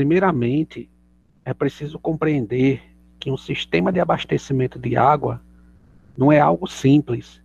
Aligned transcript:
primeiramente, 0.00 0.88
é 1.44 1.52
preciso 1.52 1.98
compreender 1.98 2.82
que 3.18 3.30
um 3.30 3.36
sistema 3.36 3.92
de 3.92 4.00
abastecimento 4.00 4.78
de 4.78 4.96
água 4.96 5.42
não 6.16 6.32
é 6.32 6.40
algo 6.40 6.66
simples. 6.66 7.42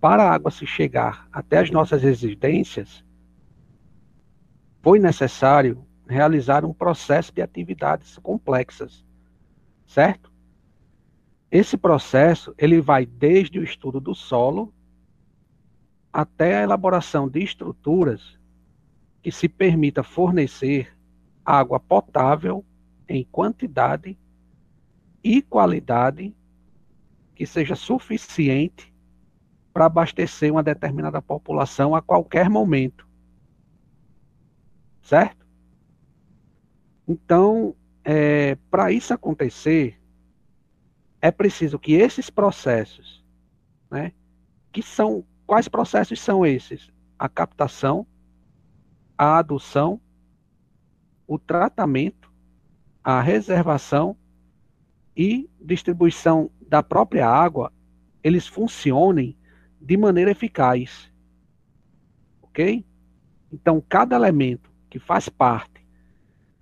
Para 0.00 0.24
a 0.24 0.32
água 0.32 0.50
se 0.50 0.66
chegar 0.66 1.28
até 1.32 1.58
as 1.58 1.70
nossas 1.70 2.02
residências, 2.02 3.04
foi 4.82 4.98
necessário 4.98 5.86
realizar 6.08 6.64
um 6.64 6.72
processo 6.72 7.32
de 7.32 7.40
atividades 7.40 8.18
complexas, 8.18 9.04
certo? 9.86 10.32
Esse 11.48 11.76
processo 11.76 12.52
ele 12.58 12.80
vai 12.80 13.06
desde 13.06 13.60
o 13.60 13.62
estudo 13.62 14.00
do 14.00 14.16
solo 14.16 14.74
até 16.12 16.58
a 16.58 16.62
elaboração 16.64 17.28
de 17.28 17.40
estruturas 17.40 18.37
que 19.22 19.32
se 19.32 19.48
permita 19.48 20.02
fornecer 20.02 20.96
água 21.44 21.80
potável 21.80 22.64
em 23.08 23.24
quantidade 23.24 24.18
e 25.22 25.42
qualidade 25.42 26.34
que 27.34 27.46
seja 27.46 27.74
suficiente 27.74 28.92
para 29.72 29.86
abastecer 29.86 30.52
uma 30.52 30.62
determinada 30.62 31.22
população 31.22 31.94
a 31.94 32.02
qualquer 32.02 32.50
momento. 32.50 33.08
Certo? 35.02 35.46
Então, 37.06 37.74
é, 38.04 38.56
para 38.70 38.92
isso 38.92 39.14
acontecer, 39.14 40.00
é 41.20 41.30
preciso 41.30 41.78
que 41.78 41.94
esses 41.94 42.28
processos, 42.28 43.24
né, 43.90 44.12
que 44.72 44.82
são 44.82 45.24
quais 45.46 45.66
processos 45.66 46.20
são 46.20 46.44
esses? 46.44 46.90
A 47.18 47.28
captação, 47.28 48.06
a 49.18 49.38
adução, 49.38 50.00
o 51.26 51.38
tratamento, 51.38 52.32
a 53.02 53.20
reservação 53.20 54.16
e 55.16 55.50
distribuição 55.60 56.50
da 56.68 56.82
própria 56.82 57.28
água, 57.28 57.72
eles 58.22 58.46
funcionem 58.46 59.36
de 59.80 59.96
maneira 59.96 60.30
eficaz. 60.30 61.10
Ok? 62.40 62.86
Então, 63.52 63.82
cada 63.88 64.14
elemento 64.14 64.70
que 64.88 64.98
faz 64.98 65.28
parte 65.28 65.84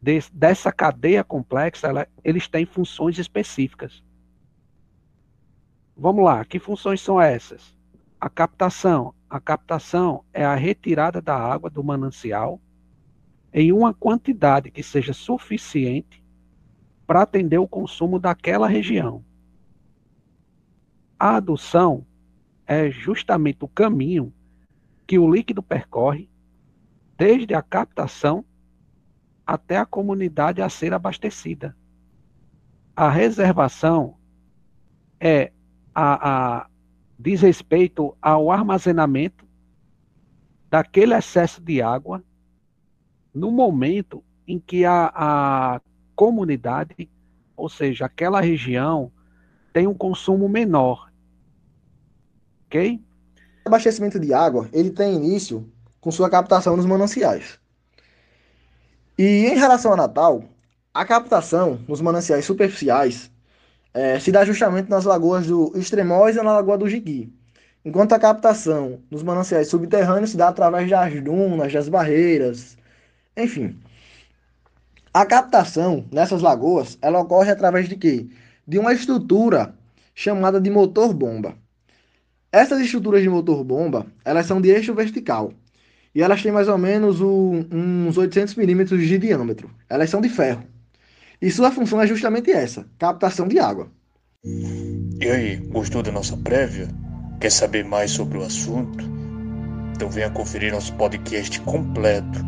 de, 0.01 0.21
dessa 0.33 0.73
cadeia 0.73 1.23
complexa, 1.23 1.89
ela, 1.89 2.09
eles 2.25 2.49
têm 2.49 2.65
funções 2.65 3.19
específicas. 3.19 4.03
Vamos 5.97 6.25
lá, 6.25 6.45
que 6.45 6.59
funções 6.59 7.01
são 7.01 7.21
essas? 7.21 7.77
A 8.21 8.29
captação. 8.29 9.15
A 9.37 9.41
captação 9.41 10.25
é 10.33 10.47
a 10.47 10.55
retirada 10.55 11.21
da 11.21 11.37
água 11.37 11.69
do 11.69 11.85
manancial 11.85 12.59
em 13.53 13.71
uma 13.71 13.93
quantidade 13.93 14.71
que 14.71 14.83
seja 14.83 15.13
suficiente 15.13 16.25
para 17.07 17.21
atender 17.21 17.59
o 17.59 17.69
consumo 17.69 18.19
daquela 18.19 18.67
região. 18.67 19.23
A 21.19 21.37
adução 21.37 22.07
é 22.67 22.91
justamente 22.91 23.63
o 23.63 23.69
caminho 23.69 24.33
que 25.07 25.19
o 25.19 25.31
líquido 25.31 25.63
percorre 25.63 26.31
desde 27.19 27.53
a 27.53 27.61
captação 27.61 28.43
até 29.47 29.77
a 29.77 29.85
comunidade 29.85 30.63
a 30.63 30.69
ser 30.71 30.95
abastecida. 30.95 31.77
A 32.97 33.11
reservação 33.11 34.17
é 35.21 35.53
a, 35.95 36.61
a 36.63 36.71
diz 37.19 37.41
respeito 37.41 38.17
ao 38.21 38.51
armazenamento 38.51 39.47
daquele 40.71 41.15
excesso 41.15 41.61
de 41.61 41.81
água 41.81 42.23
no 43.35 43.51
momento 43.51 44.23
em 44.47 44.59
que 44.59 44.85
a, 44.85 45.13
a 45.15 45.81
comunidade, 46.15 47.09
ou 47.57 47.69
seja, 47.69 48.07
aquela 48.07 48.41
região, 48.41 49.13
tem 49.73 49.87
um 49.87 49.95
consumo 49.95 50.49
menor. 50.49 51.11
Ok? 52.67 53.03
O 53.65 53.69
abastecimento 53.69 54.19
de 54.19 54.33
água 54.33 54.69
ele 54.73 54.91
tem 54.91 55.15
início 55.15 55.71
com 56.01 56.11
sua 56.11 56.31
captação 56.31 56.77
nos 56.77 56.87
mananciais. 56.87 57.59
E 59.19 59.47
em 59.47 59.57
relação 59.57 59.93
ao 59.93 59.97
Natal, 59.97 60.45
a 60.93 61.05
captação 61.05 61.81
nos 61.89 62.01
mananciais 62.01 62.45
superficiais 62.45 63.31
é, 63.97 64.21
se 64.21 64.31
dá 64.31 64.45
justamente 64.45 64.91
nas 64.91 65.07
lagoas 65.07 65.47
do 65.47 65.73
Extremóis 65.75 66.37
e 66.37 66.43
na 66.43 66.53
Lagoa 66.53 66.77
do 66.77 66.87
Jiqui. 66.87 67.33
Enquanto 67.83 68.13
a 68.13 68.19
captação 68.19 69.01
nos 69.11 69.23
mananciais 69.23 69.69
subterrâneos 69.69 70.31
se 70.31 70.37
dá 70.37 70.49
através 70.49 70.91
das 70.91 71.23
dunas, 71.23 71.73
das 71.73 71.89
barreiras, 71.89 72.77
enfim. 73.35 73.81
A 75.15 75.25
captação 75.25 76.05
nessas 76.13 76.43
lagoas, 76.43 76.99
ela 77.01 77.21
ocorre 77.21 77.51
através 77.51 77.89
de 77.89 77.97
quê? 77.97 78.27
De 78.69 78.79
uma 78.79 78.93
estrutura 78.93 79.75
chamada 80.15 80.61
de 80.61 80.69
motor-bomba. 80.69 81.57
Essas 82.53 82.81
estruturas 82.81 83.23
de 83.23 83.31
motor-bomba, 83.31 84.07
elas 84.27 84.45
são 84.45 84.61
de 84.61 84.69
eixo 84.69 84.95
vertical. 84.95 85.55
E 86.15 86.21
elas 86.21 86.43
têm 86.43 86.53
mais 86.53 86.69
ou 86.69 86.77
menos 86.77 87.23
um, 87.23 87.65
uns 87.73 88.19
800 88.19 88.57
milímetros 88.57 89.01
de 89.01 89.17
diâmetro. 89.17 89.71
Elas 89.89 90.11
são 90.11 90.21
de 90.21 90.29
ferro. 90.29 90.76
E 91.41 91.51
sua 91.51 91.71
função 91.71 92.01
é 92.01 92.07
justamente 92.07 92.51
essa: 92.51 92.87
captação 92.99 93.47
de 93.47 93.59
água. 93.59 93.91
E 94.45 95.29
aí, 95.29 95.57
gostou 95.57 96.03
da 96.03 96.13
nossa 96.13 96.37
prévia? 96.37 96.89
Quer 97.41 97.51
saber 97.51 97.85
mais 97.85 98.11
sobre 98.11 98.39
o 98.39 98.43
assunto? 98.43 99.05
Então 99.95 100.11
venha 100.11 100.31
conferir 100.31 100.73
nosso 100.73 100.95
podcast 100.95 101.61
completo 101.63 102.45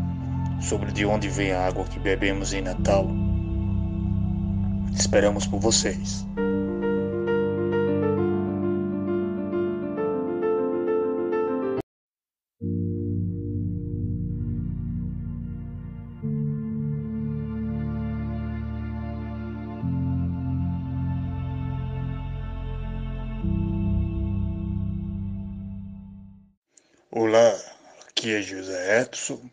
sobre 0.60 0.92
de 0.92 1.04
onde 1.04 1.28
vem 1.28 1.52
a 1.52 1.66
água 1.66 1.84
que 1.84 1.98
bebemos 1.98 2.52
em 2.52 2.62
Natal. 2.62 3.08
Esperamos 4.94 5.46
por 5.46 5.60
vocês. 5.60 6.26
José 28.42 29.00
Edson. 29.00 29.50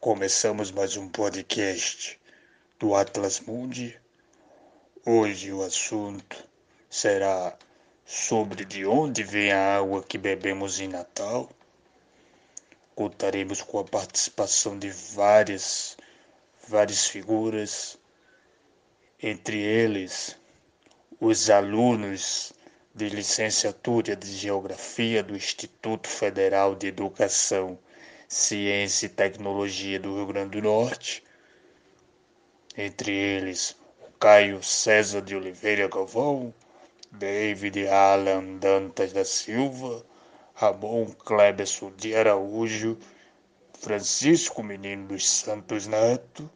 Começamos 0.00 0.70
mais 0.70 0.96
um 0.96 1.08
podcast 1.08 2.18
do 2.78 2.94
Atlas 2.94 3.40
Mundi. 3.40 3.98
Hoje 5.04 5.52
o 5.52 5.62
assunto 5.62 6.36
será 6.88 7.56
sobre 8.04 8.64
de 8.64 8.86
onde 8.86 9.22
vem 9.22 9.52
a 9.52 9.76
água 9.76 10.02
que 10.02 10.16
bebemos 10.16 10.80
em 10.80 10.88
Natal. 10.88 11.50
Contaremos 12.94 13.60
com 13.60 13.78
a 13.78 13.84
participação 13.84 14.78
de 14.78 14.90
várias, 14.90 15.96
várias 16.66 17.06
figuras, 17.06 17.98
entre 19.22 19.58
eles 19.58 20.36
os 21.20 21.50
alunos 21.50 22.52
de 22.98 23.08
licenciatura 23.08 24.16
de 24.16 24.26
Geografia 24.26 25.22
do 25.22 25.36
Instituto 25.36 26.08
Federal 26.08 26.74
de 26.74 26.88
Educação, 26.88 27.78
Ciência 28.26 29.06
e 29.06 29.08
Tecnologia 29.08 30.00
do 30.00 30.16
Rio 30.16 30.26
Grande 30.26 30.60
do 30.60 30.62
Norte, 30.62 31.22
entre 32.76 33.12
eles 33.12 33.76
Caio 34.18 34.64
César 34.64 35.22
de 35.22 35.36
Oliveira 35.36 35.86
Galvão, 35.86 36.52
David 37.12 37.86
Alan 37.86 38.56
Dantas 38.56 39.12
da 39.12 39.24
Silva, 39.24 40.04
Ramon 40.52 41.06
Kleberson 41.06 41.92
de 41.96 42.16
Araújo, 42.16 42.98
Francisco 43.74 44.60
Menino 44.60 45.06
dos 45.06 45.24
Santos 45.24 45.86
Neto 45.86 46.50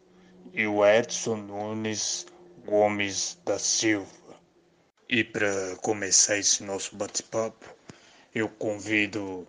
e 0.53 0.67
o 0.67 0.85
Edson 0.85 1.37
Nunes 1.37 2.27
Gomes 2.67 3.39
da 3.45 3.61
Silva. 3.61 4.22
E 5.15 5.23
para 5.23 5.77
começar 5.83 6.39
esse 6.39 6.65
nosso 6.65 6.97
bate-papo, 6.97 7.67
eu 8.35 8.49
convido 8.49 9.47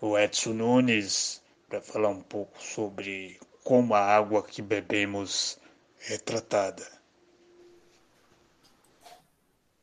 o 0.00 0.18
Edson 0.18 0.54
Nunes 0.54 1.40
para 1.68 1.80
falar 1.80 2.08
um 2.08 2.20
pouco 2.20 2.60
sobre 2.60 3.38
como 3.62 3.94
a 3.94 4.00
água 4.00 4.42
que 4.42 4.60
bebemos 4.60 5.56
é 6.10 6.18
tratada. 6.18 6.84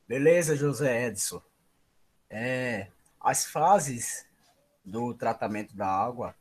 Beleza, 0.06 0.54
José 0.54 1.06
Edson. 1.06 1.40
É, 2.28 2.88
as 3.18 3.46
fases 3.46 4.26
do 4.84 5.14
tratamento 5.14 5.74
da 5.74 5.88
água, 5.88 6.34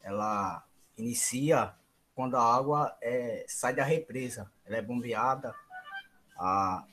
ela 0.00 0.64
inicia 0.96 1.74
quando 2.14 2.38
a 2.38 2.56
água 2.56 2.96
é, 3.02 3.44
sai 3.46 3.74
da 3.74 3.84
represa, 3.84 4.50
ela 4.64 4.78
é 4.78 4.82
bombeada, 4.82 5.54
a, 6.38 6.86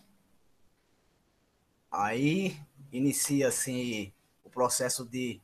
Aí 1.91 2.59
inicia-se 2.91 4.13
o 4.43 4.49
processo 4.49 5.05
de 5.05 5.41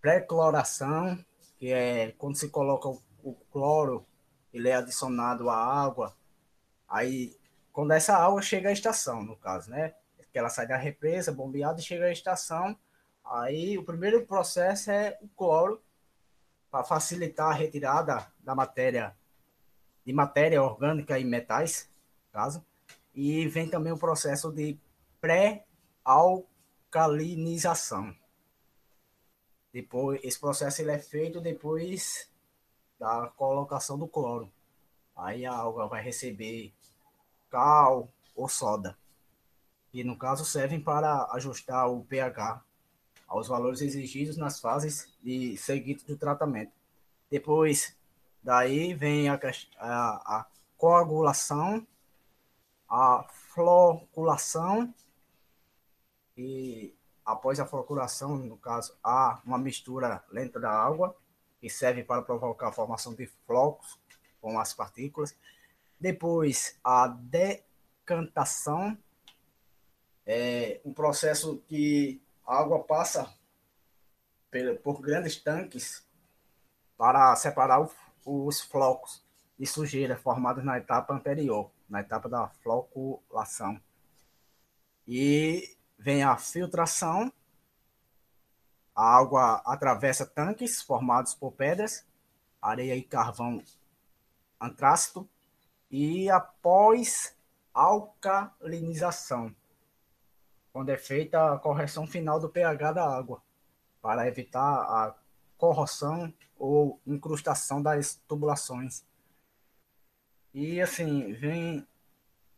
pré-cloração 0.00 1.18
que 1.58 1.72
é 1.72 2.12
quando 2.18 2.36
se 2.36 2.48
coloca 2.50 2.88
o, 2.88 3.02
o 3.22 3.34
cloro, 3.50 4.04
ele 4.52 4.68
é 4.68 4.74
adicionado 4.74 5.48
à 5.48 5.56
água, 5.56 6.14
aí 6.88 7.34
quando 7.72 7.92
essa 7.92 8.16
água 8.16 8.42
chega 8.42 8.68
à 8.68 8.72
estação, 8.72 9.22
no 9.22 9.36
caso, 9.36 9.70
né? 9.70 9.94
Que 10.30 10.38
ela 10.38 10.50
sai 10.50 10.66
da 10.66 10.76
represa, 10.76 11.32
bombeada 11.32 11.80
e 11.80 11.82
chega 11.82 12.04
à 12.04 12.12
estação, 12.12 12.76
aí 13.24 13.78
o 13.78 13.84
primeiro 13.84 14.26
processo 14.26 14.90
é 14.90 15.18
o 15.22 15.28
cloro, 15.28 15.82
para 16.70 16.84
facilitar 16.84 17.50
a 17.50 17.54
retirada 17.54 18.26
da 18.40 18.54
matéria, 18.54 19.16
de 20.04 20.12
matéria 20.12 20.62
orgânica 20.62 21.18
e 21.18 21.24
metais, 21.24 21.88
caso, 22.32 22.64
e 23.14 23.46
vem 23.48 23.68
também 23.68 23.92
o 23.92 23.98
processo 23.98 24.50
de 24.50 24.78
pré-alcalinização. 25.20 28.16
Depois, 29.72 30.20
esse 30.22 30.38
processo 30.38 30.82
ele 30.82 30.92
é 30.92 30.98
feito 30.98 31.40
depois 31.40 32.30
da 32.98 33.28
colocação 33.36 33.98
do 33.98 34.06
cloro. 34.06 34.52
Aí 35.16 35.46
a 35.46 35.52
água 35.52 35.86
vai 35.86 36.02
receber 36.02 36.72
cal 37.50 38.08
ou 38.34 38.48
soda. 38.48 38.98
E 39.92 40.02
no 40.02 40.18
caso 40.18 40.44
servem 40.44 40.80
para 40.80 41.28
ajustar 41.32 41.88
o 41.88 42.04
pH 42.04 42.64
aos 43.26 43.48
valores 43.48 43.80
exigidos 43.80 44.36
nas 44.36 44.60
fases 44.60 45.12
de 45.22 45.56
seguinte 45.56 46.04
do 46.04 46.16
tratamento. 46.16 46.72
Depois 47.30 47.96
daí 48.42 48.94
vem 48.94 49.28
a, 49.28 49.40
a, 49.78 50.38
a 50.38 50.46
coagulação, 50.76 51.86
a 52.88 53.26
floculação 53.52 54.92
e 56.36 56.94
após 57.24 57.58
a 57.60 57.66
floculação, 57.66 58.36
no 58.36 58.56
caso, 58.56 58.96
há 59.02 59.40
uma 59.44 59.58
mistura 59.58 60.22
lenta 60.30 60.60
da 60.60 60.70
água, 60.70 61.16
que 61.60 61.70
serve 61.70 62.04
para 62.04 62.22
provocar 62.22 62.68
a 62.68 62.72
formação 62.72 63.14
de 63.14 63.26
flocos 63.46 63.98
com 64.40 64.58
as 64.58 64.74
partículas. 64.74 65.34
Depois, 65.98 66.78
a 66.84 67.08
decantação, 67.08 68.98
é 70.26 70.80
um 70.84 70.92
processo 70.92 71.58
que 71.66 72.20
a 72.46 72.58
água 72.58 72.82
passa 72.82 73.32
por 74.82 75.00
grandes 75.00 75.36
tanques 75.36 76.06
para 76.96 77.34
separar 77.36 77.86
os 78.24 78.60
flocos 78.60 79.24
de 79.58 79.66
sujeira 79.66 80.16
formados 80.16 80.64
na 80.64 80.78
etapa 80.78 81.12
anterior, 81.14 81.70
na 81.88 82.00
etapa 82.00 82.28
da 82.28 82.48
floculação. 82.62 83.80
E 85.06 85.76
vem 85.98 86.22
a 86.22 86.36
filtração. 86.36 87.32
A 88.94 89.16
água 89.16 89.62
atravessa 89.66 90.24
tanques 90.24 90.80
formados 90.82 91.34
por 91.34 91.52
pedras, 91.52 92.06
areia 92.62 92.94
e 92.96 93.02
carvão 93.02 93.62
antrácito 94.60 95.28
e 95.90 96.30
após 96.30 97.36
alcalinização, 97.72 99.54
quando 100.72 100.90
é 100.90 100.96
feita 100.96 101.52
a 101.52 101.58
correção 101.58 102.06
final 102.06 102.40
do 102.40 102.48
pH 102.48 102.92
da 102.92 103.04
água, 103.04 103.42
para 104.00 104.26
evitar 104.26 104.60
a 104.60 105.14
corrosão 105.56 106.32
ou 106.58 107.00
incrustação 107.06 107.82
das 107.82 108.14
tubulações. 108.28 109.04
E 110.54 110.80
assim, 110.80 111.32
vem 111.32 111.84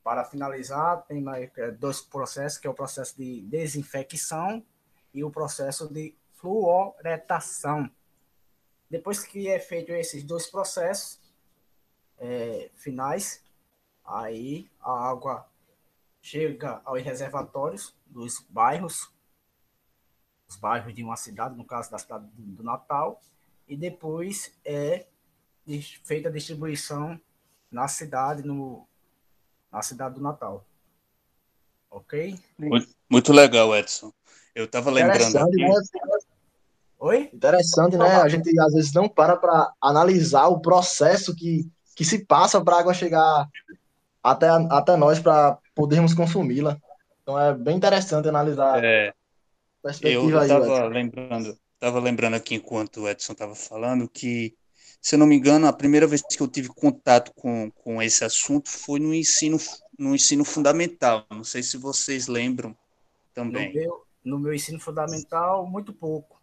para 0.05 0.23
finalizar, 0.23 1.03
tem 1.07 1.23
mais 1.23 1.51
é, 1.57 1.71
dois 1.71 2.03
processos, 2.03 2.59
que 2.59 2.67
é 2.67 2.71
o 2.71 2.75
processo 2.75 3.17
de 3.17 3.41
desinfecção 3.41 4.63
e 5.15 5.25
o 5.25 5.31
processo 5.31 5.93
de 5.93 6.15
fluoretação. 6.35 7.91
Depois 8.91 9.25
que 9.25 9.49
é 9.49 9.59
feito 9.59 9.93
esses 9.93 10.23
dois 10.23 10.47
processos 10.47 11.19
é, 12.19 12.71
finais, 12.75 13.43
aí 14.05 14.71
a 14.79 15.09
água 15.09 15.49
chega 16.21 16.83
aos 16.85 17.03
reservatórios 17.03 17.97
dos 18.07 18.45
bairros, 18.51 19.11
os 20.47 20.57
bairros 20.57 20.95
de 20.95 21.03
uma 21.03 21.17
cidade, 21.17 21.57
no 21.57 21.65
caso 21.65 21.91
da 21.91 21.99
cidade 21.99 22.27
do 22.37 22.63
Natal, 22.63 23.23
e 23.67 23.75
depois 23.75 24.55
é 24.65 25.07
feita 26.05 26.29
a 26.29 26.33
distribuição 26.33 27.19
na 27.71 27.89
cidade, 27.89 28.43
no 28.43 28.87
a 29.71 29.83
cidade 29.83 30.15
do 30.15 30.23
Natal. 30.23 30.65
Ok? 31.91 32.39
Muito, 32.59 32.89
muito 33.11 33.33
legal, 33.33 33.75
Edson. 33.77 34.13
Eu 34.55 34.65
estava 34.65 34.91
lembrando 34.91 35.37
aqui... 35.37 35.57
Né? 35.57 35.71
Oi? 36.99 37.31
Interessante, 37.33 37.97
né? 37.97 38.17
A 38.17 38.29
gente 38.29 38.59
às 38.59 38.73
vezes 38.73 38.93
não 38.93 39.09
para 39.09 39.37
para 39.37 39.71
analisar 39.83 40.49
o 40.49 40.61
processo 40.61 41.35
que, 41.35 41.71
que 41.95 42.05
se 42.05 42.25
passa 42.25 42.63
para 42.63 42.77
a 42.77 42.81
água 42.81 42.95
chegar 42.95 43.49
até, 44.23 44.49
até 44.49 44.97
nós 44.97 45.21
para 45.21 45.59
podermos 45.75 46.15
consumi-la. 46.15 46.79
Então 47.23 47.39
é 47.39 47.53
bem 47.53 47.77
interessante 47.77 48.29
analisar 48.29 48.83
é, 48.83 49.13
eu 50.03 50.43
estava 50.43 50.87
lembrando, 50.87 51.57
tava 51.79 52.01
lembrando 52.01 52.35
aqui 52.35 52.57
enquanto 52.57 53.03
o 53.03 53.09
Edson 53.09 53.33
estava 53.33 53.55
falando 53.55 54.09
que 54.09 54.57
se 55.07 55.15
eu 55.15 55.21
não 55.21 55.27
me 55.29 55.37
engano, 55.37 55.69
a 55.69 55.73
primeira 55.73 56.05
vez 56.05 56.21
que 56.21 56.43
eu 56.43 56.49
tive 56.49 56.67
contato 56.67 57.33
com, 57.33 57.71
com 57.71 58.03
esse 58.03 58.25
assunto 58.25 58.69
foi 58.69 58.99
no 58.99 59.15
ensino, 59.15 59.57
no 59.97 60.17
ensino 60.17 60.45
fundamental. 60.45 61.25
Não 61.31 61.45
sei 61.45 61.63
se 61.63 61.77
vocês 61.77 62.27
lembram 62.27 62.77
também. 63.33 63.69
No 63.69 63.75
meu, 63.75 64.07
no 64.25 64.39
meu 64.41 64.53
ensino 64.53 64.81
fundamental, 64.81 65.65
muito 65.65 65.93
pouco. 65.93 66.43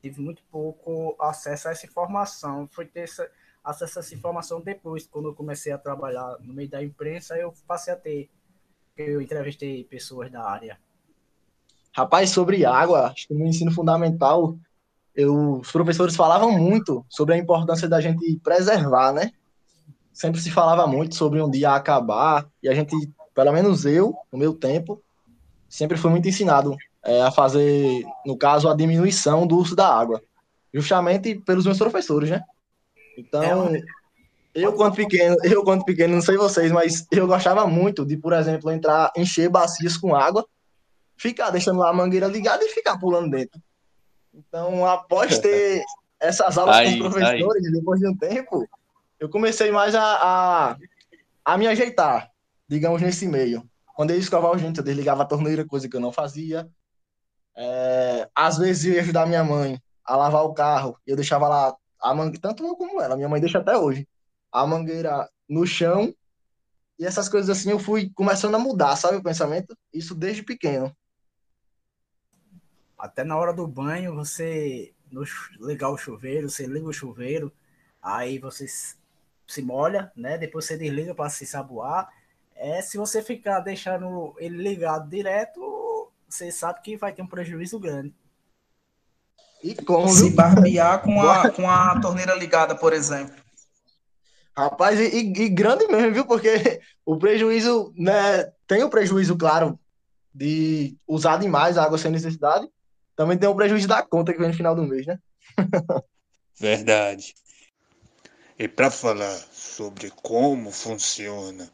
Tive 0.00 0.18
muito 0.18 0.42
pouco 0.50 1.14
acesso 1.20 1.68
a 1.68 1.72
essa 1.72 1.84
informação. 1.84 2.66
Foi 2.72 2.86
ter 2.86 3.00
essa, 3.00 3.30
acesso 3.62 3.98
a 3.98 4.00
essa 4.00 4.14
informação 4.14 4.62
depois, 4.62 5.06
quando 5.06 5.28
eu 5.28 5.34
comecei 5.34 5.70
a 5.70 5.76
trabalhar 5.76 6.38
no 6.40 6.54
meio 6.54 6.70
da 6.70 6.82
imprensa, 6.82 7.36
eu 7.36 7.52
passei 7.66 7.92
a 7.92 7.96
ter. 7.96 8.30
Eu 8.96 9.20
entrevistei 9.20 9.84
pessoas 9.84 10.32
da 10.32 10.42
área. 10.42 10.80
Rapaz, 11.92 12.30
sobre 12.30 12.64
água, 12.64 13.08
acho 13.08 13.28
que 13.28 13.34
no 13.34 13.46
ensino 13.46 13.70
fundamental 13.70 14.58
eu, 15.14 15.58
os 15.60 15.70
professores 15.70 16.16
falavam 16.16 16.52
muito 16.52 17.04
sobre 17.08 17.34
a 17.34 17.38
importância 17.38 17.88
da 17.88 18.00
gente 18.00 18.38
preservar, 18.42 19.12
né? 19.12 19.32
Sempre 20.12 20.40
se 20.40 20.50
falava 20.50 20.86
muito 20.86 21.14
sobre 21.14 21.40
um 21.40 21.50
dia 21.50 21.74
acabar, 21.74 22.46
e 22.62 22.68
a 22.68 22.74
gente, 22.74 22.94
pelo 23.34 23.52
menos 23.52 23.84
eu, 23.84 24.14
no 24.32 24.38
meu 24.38 24.54
tempo, 24.54 25.02
sempre 25.68 25.96
fui 25.96 26.10
muito 26.10 26.28
ensinado 26.28 26.76
é, 27.04 27.22
a 27.22 27.30
fazer, 27.30 28.04
no 28.24 28.36
caso, 28.36 28.68
a 28.68 28.74
diminuição 28.74 29.46
do 29.46 29.56
uso 29.56 29.74
da 29.74 29.88
água, 29.88 30.22
justamente 30.72 31.34
pelos 31.34 31.64
meus 31.64 31.78
professores, 31.78 32.30
né? 32.30 32.42
Então, 33.16 33.74
é, 33.74 33.82
eu 34.54 34.72
quando 34.72 34.94
pequeno, 34.94 35.36
eu 35.44 35.62
quando 35.62 35.84
pequeno, 35.84 36.14
não 36.14 36.22
sei 36.22 36.36
vocês, 36.36 36.70
mas 36.72 37.06
eu 37.10 37.26
gostava 37.26 37.66
muito 37.66 38.04
de, 38.04 38.16
por 38.16 38.32
exemplo, 38.32 38.70
entrar, 38.70 39.10
encher 39.16 39.48
bacias 39.48 39.96
com 39.96 40.14
água, 40.14 40.46
ficar 41.16 41.50
deixando 41.50 41.80
lá 41.80 41.90
a 41.90 41.92
mangueira 41.92 42.26
ligada 42.26 42.64
e 42.64 42.68
ficar 42.68 42.98
pulando 42.98 43.30
dentro. 43.30 43.60
Então, 44.32 44.86
após 44.86 45.38
ter 45.38 45.82
essas 46.20 46.56
aulas 46.56 46.76
aí, 46.76 46.98
com 46.98 47.06
os 47.06 47.14
professores, 47.14 47.66
aí. 47.66 47.72
depois 47.72 48.00
de 48.00 48.08
um 48.08 48.16
tempo, 48.16 48.68
eu 49.18 49.28
comecei 49.28 49.70
mais 49.70 49.94
a, 49.94 50.02
a, 50.02 50.76
a, 51.44 51.58
me 51.58 51.66
ajeitar, 51.66 52.30
digamos, 52.68 53.02
nesse 53.02 53.26
meio. 53.26 53.68
Quando 53.94 54.10
eu 54.10 54.16
ia 54.16 54.22
escovar 54.22 54.52
os 54.52 54.62
dentes, 54.62 54.78
eu 54.78 54.84
desligava 54.84 55.22
a 55.22 55.26
torneira, 55.26 55.64
coisa 55.64 55.88
que 55.88 55.96
eu 55.96 56.00
não 56.00 56.12
fazia. 56.12 56.68
É, 57.56 58.28
às 58.34 58.58
vezes 58.58 58.84
eu 58.84 58.94
ia 58.94 59.00
ajudar 59.00 59.26
minha 59.26 59.44
mãe 59.44 59.80
a 60.04 60.16
lavar 60.16 60.44
o 60.44 60.54
carro, 60.54 60.96
eu 61.06 61.16
deixava 61.16 61.48
lá 61.48 61.76
a 62.00 62.14
mangueira, 62.14 62.40
tanto 62.40 62.64
eu 62.64 62.74
como 62.76 63.00
ela, 63.00 63.16
minha 63.16 63.28
mãe 63.28 63.40
deixa 63.40 63.58
até 63.58 63.76
hoje, 63.76 64.08
a 64.50 64.66
mangueira 64.66 65.28
no 65.48 65.66
chão, 65.66 66.14
e 66.98 67.04
essas 67.04 67.28
coisas 67.28 67.50
assim 67.50 67.70
eu 67.70 67.78
fui 67.78 68.10
começando 68.14 68.54
a 68.54 68.58
mudar, 68.58 68.96
sabe, 68.96 69.16
o 69.16 69.22
pensamento? 69.22 69.76
Isso 69.92 70.14
desde 70.14 70.42
pequeno. 70.42 70.94
Até 73.00 73.24
na 73.24 73.36
hora 73.36 73.52
do 73.52 73.66
banho, 73.66 74.14
você 74.14 74.92
no, 75.10 75.24
ligar 75.60 75.88
o 75.88 75.96
chuveiro, 75.96 76.48
você 76.48 76.66
liga 76.66 76.86
o 76.86 76.92
chuveiro, 76.92 77.52
aí 78.02 78.38
você 78.38 78.66
se 79.46 79.62
molha, 79.62 80.12
né? 80.14 80.38
Depois 80.38 80.64
você 80.66 80.76
desliga 80.76 81.14
para 81.14 81.30
se 81.30 81.46
saboar. 81.46 82.08
É, 82.54 82.82
se 82.82 82.98
você 82.98 83.22
ficar 83.22 83.60
deixando 83.60 84.34
ele 84.38 84.62
ligado 84.62 85.08
direto, 85.08 86.10
você 86.28 86.52
sabe 86.52 86.82
que 86.82 86.96
vai 86.96 87.12
ter 87.12 87.22
um 87.22 87.26
prejuízo 87.26 87.78
grande. 87.78 88.14
E 89.62 89.74
como 89.74 90.08
se 90.08 90.30
barbear 90.30 91.02
com 91.02 91.20
a, 91.20 91.50
com 91.50 91.68
a 91.68 92.00
torneira 92.00 92.34
ligada, 92.34 92.74
por 92.74 92.92
exemplo. 92.92 93.34
Rapaz, 94.56 94.98
e, 94.98 95.16
e, 95.16 95.48
grande 95.48 95.86
mesmo, 95.86 96.12
viu? 96.12 96.26
Porque 96.26 96.80
o 97.04 97.18
prejuízo, 97.18 97.92
né? 97.96 98.44
Tem 98.66 98.82
o 98.82 98.90
prejuízo, 98.90 99.36
claro, 99.36 99.78
de 100.34 100.96
usar 101.06 101.38
demais 101.38 101.76
a 101.76 101.84
água 101.84 101.98
sem 101.98 102.10
necessidade, 102.10 102.68
também 103.20 103.36
tem 103.36 103.50
o 103.50 103.54
prejuízo 103.54 103.86
da 103.86 104.02
conta 104.02 104.32
que 104.32 104.38
vem 104.38 104.48
no 104.48 104.54
final 104.54 104.74
do 104.74 104.82
mês, 104.82 105.04
né? 105.04 105.18
Verdade. 106.58 107.34
E 108.58 108.66
para 108.66 108.90
falar 108.90 109.36
sobre 109.52 110.08
como 110.22 110.70
funciona 110.70 111.70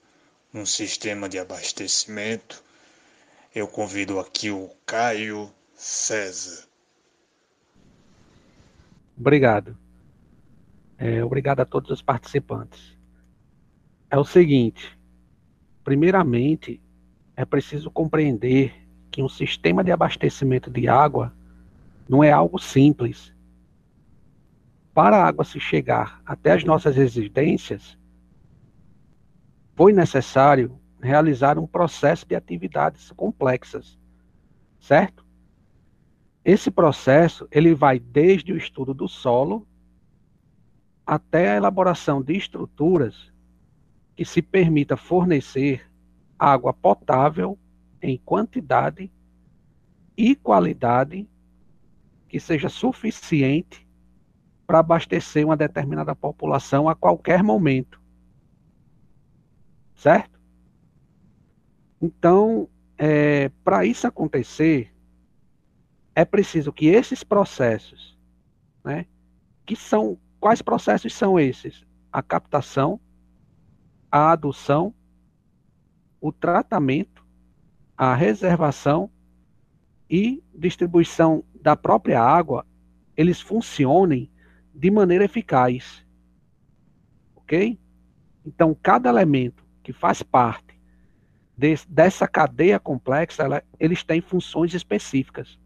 um 0.52 0.66
sistema 0.66 1.28
de 1.28 1.38
abastecimento, 1.38 2.64
eu 3.54 3.68
convido 3.68 4.18
aqui 4.18 4.50
o 4.50 4.72
Caio 4.84 5.48
César. 5.72 6.66
Obrigado. 9.16 9.78
É, 10.98 11.22
obrigado 11.22 11.60
a 11.60 11.64
todos 11.64 11.92
os 11.92 12.02
participantes. 12.02 12.98
É 14.10 14.18
o 14.18 14.24
seguinte: 14.24 14.98
primeiramente, 15.84 16.82
é 17.36 17.44
preciso 17.44 17.88
compreender 17.88 18.74
que 19.12 19.22
um 19.22 19.28
sistema 19.28 19.84
de 19.84 19.92
abastecimento 19.92 20.68
de 20.68 20.88
água 20.88 21.35
não 22.08 22.22
é 22.22 22.30
algo 22.30 22.58
simples. 22.58 23.34
Para 24.94 25.18
a 25.18 25.26
água 25.26 25.44
se 25.44 25.60
chegar 25.60 26.20
até 26.24 26.52
as 26.52 26.64
nossas 26.64 26.96
residências, 26.96 27.98
foi 29.74 29.92
necessário 29.92 30.80
realizar 31.02 31.58
um 31.58 31.66
processo 31.66 32.26
de 32.26 32.34
atividades 32.34 33.12
complexas, 33.12 33.98
certo? 34.80 35.26
Esse 36.44 36.70
processo 36.70 37.46
ele 37.50 37.74
vai 37.74 37.98
desde 37.98 38.52
o 38.52 38.56
estudo 38.56 38.94
do 38.94 39.06
solo 39.06 39.66
até 41.04 41.52
a 41.52 41.56
elaboração 41.56 42.22
de 42.22 42.36
estruturas 42.36 43.32
que 44.14 44.24
se 44.24 44.40
permita 44.40 44.96
fornecer 44.96 45.90
água 46.38 46.72
potável 46.72 47.58
em 48.00 48.16
quantidade 48.16 49.12
e 50.16 50.34
qualidade 50.34 51.28
que 52.28 52.40
seja 52.40 52.68
suficiente 52.68 53.86
para 54.66 54.80
abastecer 54.80 55.44
uma 55.44 55.56
determinada 55.56 56.14
população 56.14 56.88
a 56.88 56.94
qualquer 56.94 57.42
momento. 57.42 58.00
Certo? 59.94 60.38
Então, 62.00 62.68
é, 62.98 63.48
para 63.64 63.84
isso 63.84 64.06
acontecer, 64.06 64.92
é 66.14 66.24
preciso 66.24 66.72
que 66.72 66.86
esses 66.86 67.22
processos, 67.22 68.18
né, 68.84 69.06
que 69.64 69.76
são 69.76 70.18
quais 70.40 70.62
processos 70.62 71.14
são 71.14 71.38
esses? 71.38 71.84
A 72.12 72.22
captação, 72.22 73.00
a 74.10 74.32
adução, 74.32 74.94
o 76.20 76.32
tratamento, 76.32 77.26
a 77.96 78.14
reservação 78.14 79.10
e 80.08 80.42
distribuição 80.54 81.44
da 81.66 81.74
própria 81.74 82.22
água, 82.22 82.64
eles 83.16 83.40
funcionem 83.40 84.30
de 84.72 84.88
maneira 84.88 85.24
eficaz. 85.24 86.06
Ok? 87.34 87.76
Então, 88.46 88.72
cada 88.80 89.08
elemento 89.08 89.66
que 89.82 89.92
faz 89.92 90.22
parte 90.22 90.80
de, 91.56 91.74
dessa 91.88 92.28
cadeia 92.28 92.78
complexa, 92.78 93.42
ela, 93.42 93.64
eles 93.80 94.04
têm 94.04 94.20
funções 94.20 94.74
específicas. 94.74 95.58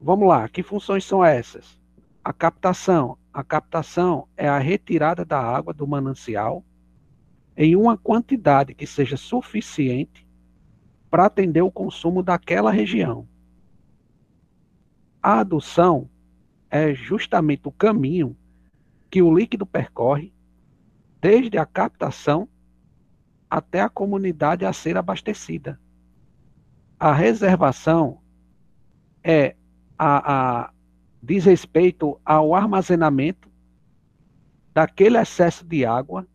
Vamos 0.00 0.28
lá, 0.28 0.48
que 0.48 0.62
funções 0.62 1.04
são 1.04 1.24
essas? 1.24 1.76
A 2.22 2.32
captação. 2.32 3.18
A 3.32 3.42
captação 3.42 4.28
é 4.36 4.48
a 4.48 4.60
retirada 4.60 5.24
da 5.24 5.40
água 5.40 5.74
do 5.74 5.88
manancial 5.88 6.64
em 7.56 7.74
uma 7.74 7.98
quantidade 7.98 8.76
que 8.76 8.86
seja 8.86 9.16
suficiente 9.16 10.24
para 11.10 11.26
atender 11.26 11.62
o 11.62 11.72
consumo 11.72 12.22
daquela 12.22 12.70
região. 12.70 13.26
A 15.24 15.40
adução 15.40 16.10
é 16.70 16.92
justamente 16.92 17.66
o 17.66 17.72
caminho 17.72 18.36
que 19.10 19.22
o 19.22 19.34
líquido 19.34 19.64
percorre 19.64 20.34
desde 21.18 21.56
a 21.56 21.64
captação 21.64 22.46
até 23.48 23.80
a 23.80 23.88
comunidade 23.88 24.66
a 24.66 24.72
ser 24.74 24.98
abastecida. 24.98 25.80
A 27.00 27.14
reservação 27.14 28.20
é 29.22 29.56
a, 29.98 30.64
a 30.66 30.70
diz 31.22 31.46
respeito 31.46 32.20
ao 32.22 32.54
armazenamento 32.54 33.48
daquele 34.74 35.16
excesso 35.16 35.64
de 35.64 35.86
água 35.86 36.28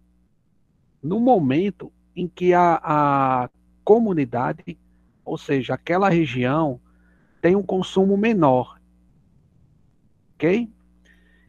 no 0.99 1.19
momento 1.19 1.93
em 2.15 2.27
que 2.27 2.55
a, 2.55 2.79
a 2.83 3.49
comunidade, 3.83 4.79
ou 5.23 5.37
seja, 5.37 5.75
aquela 5.75 6.09
região, 6.09 6.81
tem 7.39 7.55
um 7.55 7.61
consumo 7.61 8.17
menor. 8.17 8.78
Ok? 10.39 10.71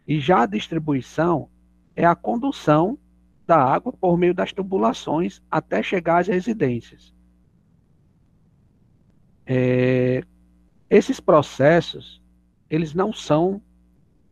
E 0.07 0.19
já 0.19 0.43
a 0.43 0.47
distribuição 0.47 1.49
é 1.95 2.05
a 2.05 2.17
condução 2.17 2.99
da 3.47 3.57
água 3.57 3.93
por 3.93 4.19
meio 4.19 4.35
das 4.35 4.53
tubulações 4.53 5.41
até 5.49 5.81
chegar 5.81 6.19
às 6.19 6.27
residências. 6.27 7.15
É, 9.47 10.25
esses 10.89 11.21
processos, 11.21 12.21
eles 12.69 12.93
não 12.93 13.13
são 13.13 13.63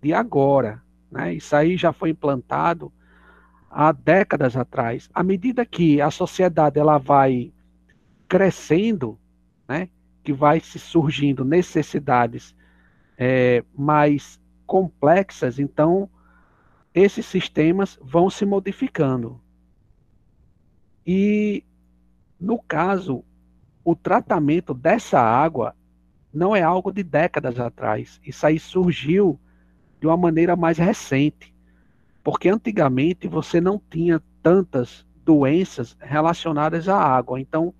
de 0.02 0.12
agora. 0.12 0.82
Né? 1.08 1.34
Isso 1.34 1.54
aí 1.54 1.76
já 1.76 1.92
foi 1.92 2.10
implantado 2.10 2.92
há 3.70 3.92
décadas 3.92 4.56
atrás. 4.56 5.08
À 5.14 5.22
medida 5.22 5.64
que 5.64 6.00
a 6.00 6.10
sociedade 6.10 6.80
ela 6.80 6.98
vai 6.98 7.52
crescendo, 8.26 9.16
né, 9.68 9.88
que 10.24 10.32
vai 10.32 10.58
se 10.58 10.80
surgindo 10.80 11.44
necessidades 11.44 12.54
é, 13.16 13.64
mais 13.76 14.37
complexas, 14.68 15.58
então 15.58 16.08
esses 16.94 17.24
sistemas 17.24 17.98
vão 18.02 18.28
se 18.28 18.44
modificando. 18.44 19.40
E 21.06 21.64
no 22.38 22.58
caso, 22.58 23.24
o 23.82 23.96
tratamento 23.96 24.74
dessa 24.74 25.18
água 25.18 25.74
não 26.32 26.54
é 26.54 26.62
algo 26.62 26.92
de 26.92 27.02
décadas 27.02 27.58
atrás. 27.58 28.20
Isso 28.22 28.46
aí 28.46 28.58
surgiu 28.60 29.40
de 29.98 30.06
uma 30.06 30.16
maneira 30.16 30.54
mais 30.54 30.76
recente. 30.76 31.54
Porque 32.22 32.50
antigamente 32.50 33.26
você 33.26 33.60
não 33.60 33.80
tinha 33.90 34.22
tantas 34.42 35.06
doenças 35.24 35.96
relacionadas 35.98 36.88
à 36.88 36.98
água. 36.98 37.40
Então, 37.40 37.72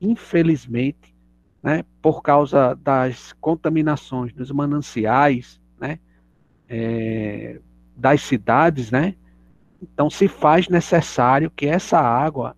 infelizmente, 0.00 1.14
né, 1.60 1.84
por 2.00 2.22
causa 2.22 2.74
das 2.76 3.32
contaminações 3.40 4.32
dos 4.32 4.52
mananciais, 4.52 5.60
né, 5.78 5.98
é, 6.68 7.60
das 7.96 8.22
cidades, 8.22 8.90
né, 8.90 9.14
então 9.82 10.08
se 10.08 10.28
faz 10.28 10.68
necessário 10.68 11.50
que 11.50 11.66
essa 11.66 11.98
água 11.98 12.56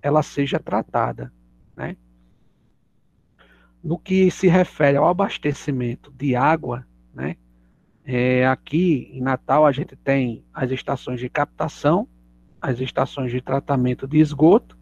ela 0.00 0.22
seja 0.22 0.58
tratada, 0.58 1.32
né? 1.76 1.96
No 3.82 3.98
que 3.98 4.30
se 4.30 4.48
refere 4.48 4.96
ao 4.96 5.08
abastecimento 5.08 6.12
de 6.12 6.36
água, 6.36 6.86
né, 7.12 7.36
é, 8.10 8.46
aqui 8.46 9.10
em 9.12 9.20
Natal 9.20 9.66
a 9.66 9.70
gente 9.70 9.94
tem 9.94 10.42
as 10.54 10.70
estações 10.70 11.20
de 11.20 11.28
captação, 11.28 12.08
as 12.58 12.80
estações 12.80 13.30
de 13.30 13.42
tratamento 13.42 14.08
de 14.08 14.18
esgoto 14.18 14.78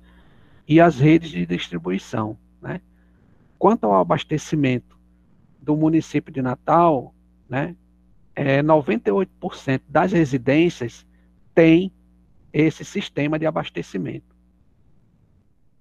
e 0.69 0.81
as 0.81 1.01
redes 1.01 1.31
de 1.31 1.45
distribuição. 1.45 2.39
Né? 2.63 2.81
Quanto 3.59 3.85
ao 3.85 4.01
abastecimento 4.01 4.97
do 5.61 5.77
município 5.77 6.33
de 6.33 6.41
Natal, 6.41 7.13
né, 7.49 7.77
é, 8.35 8.63
98% 8.63 9.83
das 9.89 10.13
residências 10.13 11.07
tem 11.55 11.93
esse 12.53 12.85
sistema 12.85 13.39
de 13.39 13.47
abastecimento. 13.47 14.37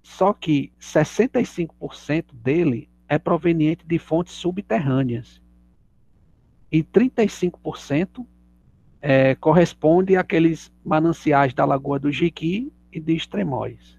Só 0.02 0.32
que 0.32 0.72
65% 0.80 2.32
dele 2.32 2.88
é 3.08 3.18
proveniente 3.18 3.84
de 3.86 3.98
fontes 3.98 4.34
subterrâneas 4.34 5.40
e 6.70 6.82
35% 6.82 8.26
é, 9.00 9.34
corresponde 9.34 10.16
àqueles 10.16 10.72
mananciais 10.84 11.54
da 11.54 11.64
Lagoa 11.64 11.98
do 11.98 12.10
Jiqui 12.10 12.72
e 12.92 13.00
de 13.00 13.14
Extremóis. 13.14 13.96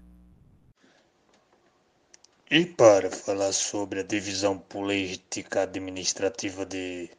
E 2.50 2.64
para 2.64 3.10
falar 3.10 3.52
sobre 3.52 4.00
a 4.00 4.02
divisão 4.02 4.58
política 4.58 5.62
administrativa 5.62 6.64
de 6.64 7.10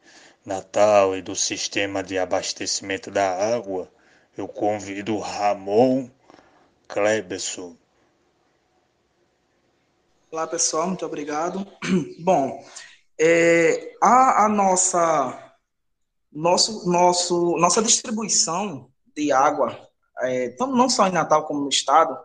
Natal 0.44 1.14
e 1.14 1.22
do 1.22 1.36
sistema 1.36 2.02
de 2.02 2.18
abastecimento 2.18 3.10
da 3.10 3.54
água, 3.54 3.90
eu 4.36 4.48
convido 4.48 5.18
Ramon 5.18 6.08
Kleberson. 6.88 7.76
Olá 10.30 10.46
pessoal, 10.46 10.86
muito 10.86 11.04
obrigado. 11.04 11.66
Bom, 12.20 12.64
é, 13.18 13.94
a, 14.00 14.46
a, 14.46 14.48
nossa, 14.48 15.52
nosso, 16.32 16.90
nosso, 16.90 17.56
nossa 17.58 17.82
distribuição 17.82 18.90
de 19.14 19.32
água, 19.32 19.78
é, 20.22 20.56
não 20.58 20.88
só 20.88 21.06
em 21.06 21.12
Natal 21.12 21.44
como 21.46 21.60
no 21.60 21.68
estado, 21.68 22.16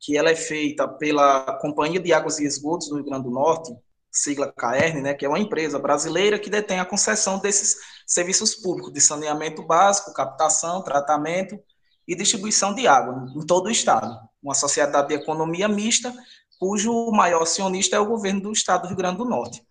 que 0.00 0.16
ela 0.16 0.30
é 0.30 0.36
feita 0.36 0.88
pela 0.88 1.58
Companhia 1.60 2.00
de 2.00 2.12
Águas 2.12 2.38
e 2.38 2.46
Esgotos 2.46 2.88
do 2.88 2.96
Rio 2.96 3.04
Grande 3.04 3.24
do 3.24 3.30
Norte, 3.30 3.76
sigla 4.18 4.52
CAERN, 4.52 5.00
né, 5.00 5.14
que 5.14 5.24
é 5.24 5.28
uma 5.28 5.38
empresa 5.38 5.78
brasileira 5.78 6.38
que 6.38 6.50
detém 6.50 6.80
a 6.80 6.84
concessão 6.84 7.38
desses 7.38 7.76
serviços 8.06 8.54
públicos 8.54 8.92
de 8.92 9.00
saneamento 9.00 9.62
básico, 9.62 10.12
captação, 10.12 10.82
tratamento 10.82 11.58
e 12.06 12.14
distribuição 12.14 12.74
de 12.74 12.86
água 12.86 13.26
em 13.36 13.46
todo 13.46 13.66
o 13.66 13.70
estado. 13.70 14.18
Uma 14.42 14.54
sociedade 14.54 15.08
de 15.08 15.14
economia 15.14 15.68
mista, 15.68 16.14
cujo 16.58 17.10
maior 17.10 17.42
acionista 17.42 17.96
é 17.96 18.00
o 18.00 18.06
governo 18.06 18.40
do 18.42 18.52
estado 18.52 18.82
do 18.82 18.88
Rio 18.88 18.96
Grande 18.96 19.18
do 19.18 19.24
Norte. 19.24 19.62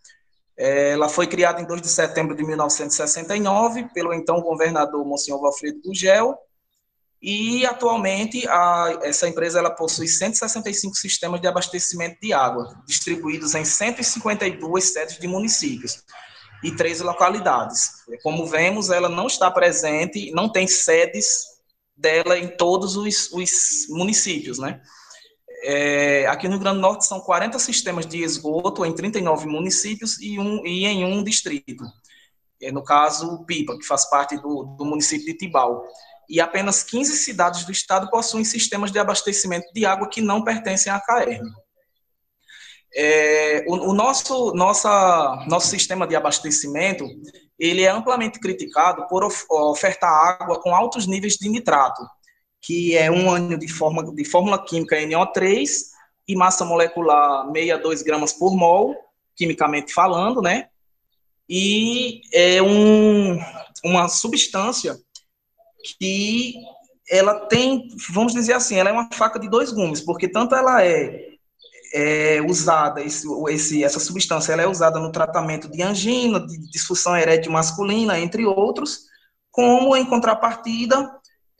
Ela 0.55 1.07
foi 1.07 1.27
criada 1.27 1.61
em 1.61 1.65
2 1.65 1.81
de 1.81 1.87
setembro 1.87 2.35
de 2.35 2.43
1969 2.43 3.89
pelo 3.93 4.13
então 4.13 4.41
governador 4.41 5.05
Monsenhor 5.05 5.39
Valfredo 5.39 5.81
Gugel, 5.83 6.35
e 7.21 7.65
atualmente 7.65 8.47
a, 8.47 8.99
essa 9.01 9.27
empresa 9.27 9.59
ela 9.59 9.71
possui 9.71 10.07
165 10.07 10.95
sistemas 10.95 11.41
de 11.41 11.47
abastecimento 11.47 12.19
de 12.21 12.31
água, 12.31 12.81
distribuídos 12.85 13.55
em 13.55 13.65
152 13.65 14.93
sedes 14.93 15.17
de 15.17 15.27
municípios 15.27 16.03
e 16.63 16.71
13 16.71 17.03
localidades. 17.03 18.03
Como 18.23 18.45
vemos, 18.45 18.89
ela 18.89 19.09
não 19.09 19.27
está 19.27 19.49
presente, 19.49 20.31
não 20.31 20.49
tem 20.49 20.67
sedes 20.67 21.45
dela 21.95 22.37
em 22.37 22.47
todos 22.55 22.95
os, 22.95 23.31
os 23.31 23.87
municípios, 23.89 24.59
né? 24.59 24.79
É, 25.63 26.27
aqui 26.27 26.47
no 26.47 26.53
Rio 26.53 26.61
Grande 26.61 26.77
do 26.77 26.81
Norte 26.81 27.07
são 27.07 27.19
40 27.19 27.57
sistemas 27.57 28.05
de 28.05 28.21
esgoto 28.21 28.85
em 28.85 28.93
39 28.93 29.47
municípios 29.47 30.21
e, 30.21 30.39
um, 30.39 30.63
e 30.65 30.85
em 30.85 31.03
um 31.03 31.23
distrito. 31.23 31.83
É, 32.61 32.71
no 32.71 32.83
caso, 32.83 33.43
Pipa, 33.45 33.77
que 33.77 33.85
faz 33.85 34.07
parte 34.07 34.37
do, 34.37 34.75
do 34.77 34.85
município 34.85 35.25
de 35.25 35.33
Tibau. 35.33 35.83
E 36.29 36.41
apenas 36.41 36.83
15 36.83 37.15
cidades 37.17 37.65
do 37.65 37.71
estado 37.71 38.09
possuem 38.09 38.43
sistemas 38.43 38.91
de 38.91 38.99
abastecimento 38.99 39.71
de 39.73 39.85
água 39.85 40.09
que 40.09 40.21
não 40.21 40.43
pertencem 40.43 40.91
à 40.91 40.99
CAERN. 40.99 41.41
É, 42.93 43.65
o, 43.67 43.91
o, 43.91 43.93
nosso, 43.93 44.53
nossa, 44.53 45.45
nosso 45.47 45.67
sistema 45.67 46.07
de 46.07 46.15
abastecimento 46.15 47.05
ele 47.59 47.83
é 47.83 47.89
amplamente 47.89 48.39
criticado 48.39 49.07
por 49.07 49.23
of, 49.23 49.45
ofertar 49.49 50.11
água 50.11 50.61
com 50.61 50.73
altos 50.75 51.07
níveis 51.07 51.35
de 51.35 51.49
nitrato, 51.49 52.01
que 52.61 52.95
é 52.95 53.09
um 53.11 53.29
ânion 53.29 53.57
de, 53.57 53.67
forma, 53.67 54.03
de 54.13 54.25
fórmula 54.25 54.63
química 54.63 54.95
NO3 54.97 55.67
e 56.27 56.35
massa 56.35 56.65
molecular 56.65 57.45
62 57.47 58.01
gramas 58.01 58.33
por 58.33 58.55
mol, 58.55 58.95
quimicamente 59.35 59.93
falando, 59.93 60.41
né? 60.41 60.67
E 61.49 62.21
é 62.33 62.61
um, 62.61 63.39
uma 63.83 64.07
substância 64.09 64.97
que 65.97 66.55
ela 67.09 67.47
tem, 67.47 67.87
vamos 68.09 68.33
dizer 68.33 68.53
assim, 68.53 68.75
ela 68.75 68.89
é 68.89 68.93
uma 68.93 69.09
faca 69.13 69.39
de 69.39 69.49
dois 69.49 69.71
gumes, 69.71 70.01
porque 70.01 70.27
tanto 70.27 70.55
ela 70.55 70.83
é, 70.83 71.27
é 71.93 72.41
usada, 72.41 73.01
esse, 73.01 73.25
esse, 73.49 73.83
essa 73.83 73.99
substância 73.99 74.53
ela 74.53 74.63
é 74.63 74.67
usada 74.67 74.99
no 74.99 75.11
tratamento 75.11 75.71
de 75.71 75.81
angina, 75.81 76.45
de 76.45 76.57
disfunção 76.69 77.15
erétil 77.15 77.51
masculina, 77.51 78.19
entre 78.19 78.45
outros, 78.45 79.05
como 79.51 79.95
em 79.95 80.05
contrapartida, 80.05 81.09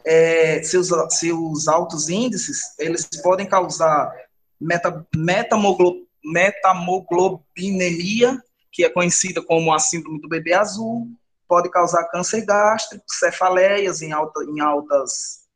é, 0.05 0.61
seus, 0.63 0.89
seus 1.11 1.67
altos 1.67 2.09
índices, 2.09 2.59
eles 2.77 3.07
podem 3.21 3.45
causar 3.45 4.11
meta, 4.59 5.05
metamoglo, 5.15 6.07
metamoglobinemia, 6.23 8.41
que 8.71 8.83
é 8.83 8.89
conhecida 8.89 9.41
como 9.41 9.73
a 9.73 9.79
síndrome 9.79 10.21
do 10.21 10.29
bebê 10.29 10.53
azul, 10.53 11.07
pode 11.47 11.69
causar 11.69 12.05
câncer 12.09 12.45
gástrico, 12.45 13.03
cefaleias 13.07 14.01
em, 14.01 14.11
alta, 14.11 14.43
em 14.43 14.59
altas 14.59 15.47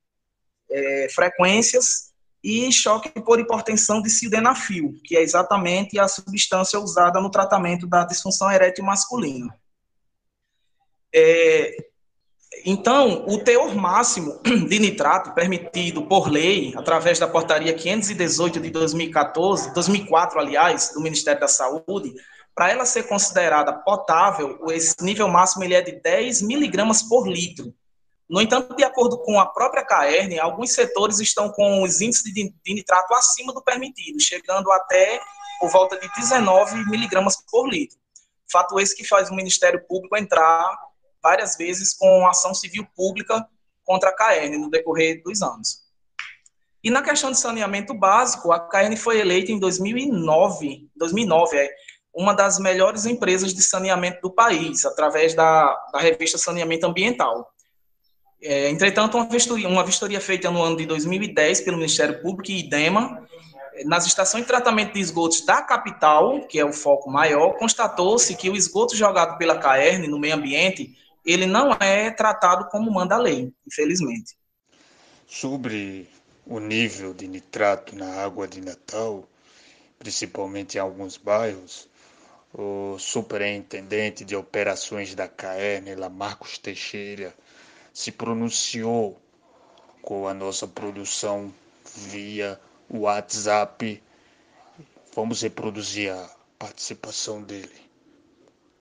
é, 0.70 1.08
frequências 1.14 2.12
e 2.44 2.72
choque 2.72 3.10
por 3.22 3.40
hipertensão 3.40 4.02
de 4.02 4.10
sildenafil, 4.10 5.00
que 5.04 5.16
é 5.16 5.22
exatamente 5.22 6.00
a 6.00 6.08
substância 6.08 6.80
usada 6.80 7.20
no 7.22 7.30
tratamento 7.30 7.86
da 7.86 8.04
disfunção 8.04 8.52
erétil 8.52 8.84
masculina. 8.84 9.56
É, 11.14 11.76
então, 12.66 13.26
o 13.28 13.40
teor 13.44 13.76
máximo 13.76 14.40
de 14.68 14.80
nitrato 14.80 15.34
permitido 15.34 16.04
por 16.04 16.30
lei, 16.30 16.74
através 16.76 17.20
da 17.20 17.28
portaria 17.28 17.74
518 17.74 18.60
de 18.60 18.70
2014, 18.70 19.74
2004, 19.74 20.40
aliás, 20.40 20.92
do 20.94 21.02
Ministério 21.02 21.40
da 21.40 21.48
Saúde, 21.48 22.14
para 22.62 22.74
ela 22.74 22.86
ser 22.86 23.08
considerada 23.08 23.74
potável, 23.74 24.60
esse 24.70 24.94
nível 25.02 25.28
máximo 25.28 25.64
ele 25.64 25.74
é 25.74 25.82
de 25.82 25.94
10 25.94 26.44
miligramas 26.44 27.02
por 27.02 27.28
litro. 27.28 27.74
No 28.30 28.40
entanto, 28.40 28.76
de 28.76 28.84
acordo 28.84 29.18
com 29.18 29.40
a 29.40 29.48
própria 29.48 29.84
CAERN, 29.84 30.38
alguns 30.38 30.72
setores 30.72 31.20
estão 31.20 31.50
com 31.50 31.82
os 31.82 32.02
índices 32.02 32.32
de, 32.32 32.54
nitrato 32.68 33.16
acima 33.16 33.52
do 33.52 33.64
permitido, 33.64 34.22
chegando 34.22 34.72
até 34.72 35.20
por 35.60 35.72
volta 35.72 36.00
de 36.00 36.08
19 36.16 36.88
miligramas 36.88 37.36
por 37.50 37.68
litro. 37.68 37.98
Fato 38.52 38.80
esse 38.80 38.96
que 38.96 39.08
faz 39.08 39.32
o 39.32 39.36
Ministério 39.36 39.84
Público 39.88 40.16
entrar 40.16 40.78
várias 41.20 41.58
vezes 41.58 41.96
com 41.96 42.28
ação 42.28 42.54
civil 42.54 42.88
pública 42.96 43.44
contra 43.84 44.12
a 44.12 44.16
CAERN 44.16 44.60
no 44.60 44.70
decorrer 44.70 45.24
dos 45.24 45.42
anos. 45.42 45.82
E 46.84 46.92
na 46.92 47.02
questão 47.02 47.32
de 47.32 47.40
saneamento 47.40 47.92
básico, 47.96 48.52
a 48.52 48.60
CAERN 48.60 48.96
foi 48.98 49.20
eleita 49.20 49.52
em 49.52 49.58
2009, 49.58 50.90
2009 50.96 51.58
é, 51.58 51.72
uma 52.14 52.34
das 52.34 52.60
melhores 52.60 53.06
empresas 53.06 53.54
de 53.54 53.62
saneamento 53.62 54.22
do 54.22 54.32
país, 54.32 54.86
através 54.86 55.34
da, 55.34 55.74
da 55.94 56.00
revista 56.00 56.38
Saneamento 56.38 56.86
Ambiental. 56.86 57.52
É, 58.42 58.70
entretanto, 58.70 59.18
uma 59.18 59.28
vistoria, 59.28 59.68
uma 59.68 59.84
vistoria 59.84 60.20
feita 60.20 60.50
no 60.50 60.62
ano 60.62 60.76
de 60.76 60.86
2010 60.86 61.62
pelo 61.62 61.78
Ministério 61.78 62.22
Público 62.22 62.52
e 62.52 62.60
IDEMA, 62.60 63.26
nas 63.86 64.06
estações 64.06 64.42
de 64.42 64.48
tratamento 64.48 64.94
de 64.94 65.00
esgotos 65.00 65.46
da 65.46 65.62
capital, 65.62 66.42
que 66.48 66.60
é 66.60 66.66
o 66.66 66.74
foco 66.74 67.10
maior, 67.10 67.54
constatou-se 67.58 68.36
que 68.36 68.50
o 68.50 68.56
esgoto 68.56 68.96
jogado 68.96 69.38
pela 69.38 69.58
CAERN 69.58 70.08
no 70.08 70.20
meio 70.20 70.36
ambiente 70.36 70.98
ele 71.26 71.46
não 71.46 71.72
é 71.74 72.10
tratado 72.10 72.68
como 72.70 72.92
manda 72.92 73.16
a 73.16 73.20
lei, 73.20 73.54
infelizmente. 73.66 74.36
Sobre 75.28 76.10
o 76.46 76.60
nível 76.60 77.14
de 77.14 77.28
nitrato 77.28 77.96
na 77.96 78.24
água 78.24 78.48
de 78.48 78.60
Natal, 78.60 79.24
principalmente 80.00 80.76
em 80.76 80.80
alguns 80.80 81.18
bairros, 81.18 81.88
o 82.54 82.98
superintendente 83.00 84.26
de 84.26 84.36
operações 84.36 85.16
da 85.16 85.28
CAERN, 85.28 85.96
Marcos 86.12 86.58
Teixeira, 86.58 87.34
se 87.94 88.12
pronunciou 88.12 89.20
com 90.02 90.28
a 90.28 90.34
nossa 90.34 90.68
produção 90.68 91.54
via 91.96 92.60
WhatsApp. 92.90 94.02
Vamos 95.16 95.42
reproduzir 95.42 96.12
a 96.12 96.30
participação 96.58 97.42
dele 97.42 97.92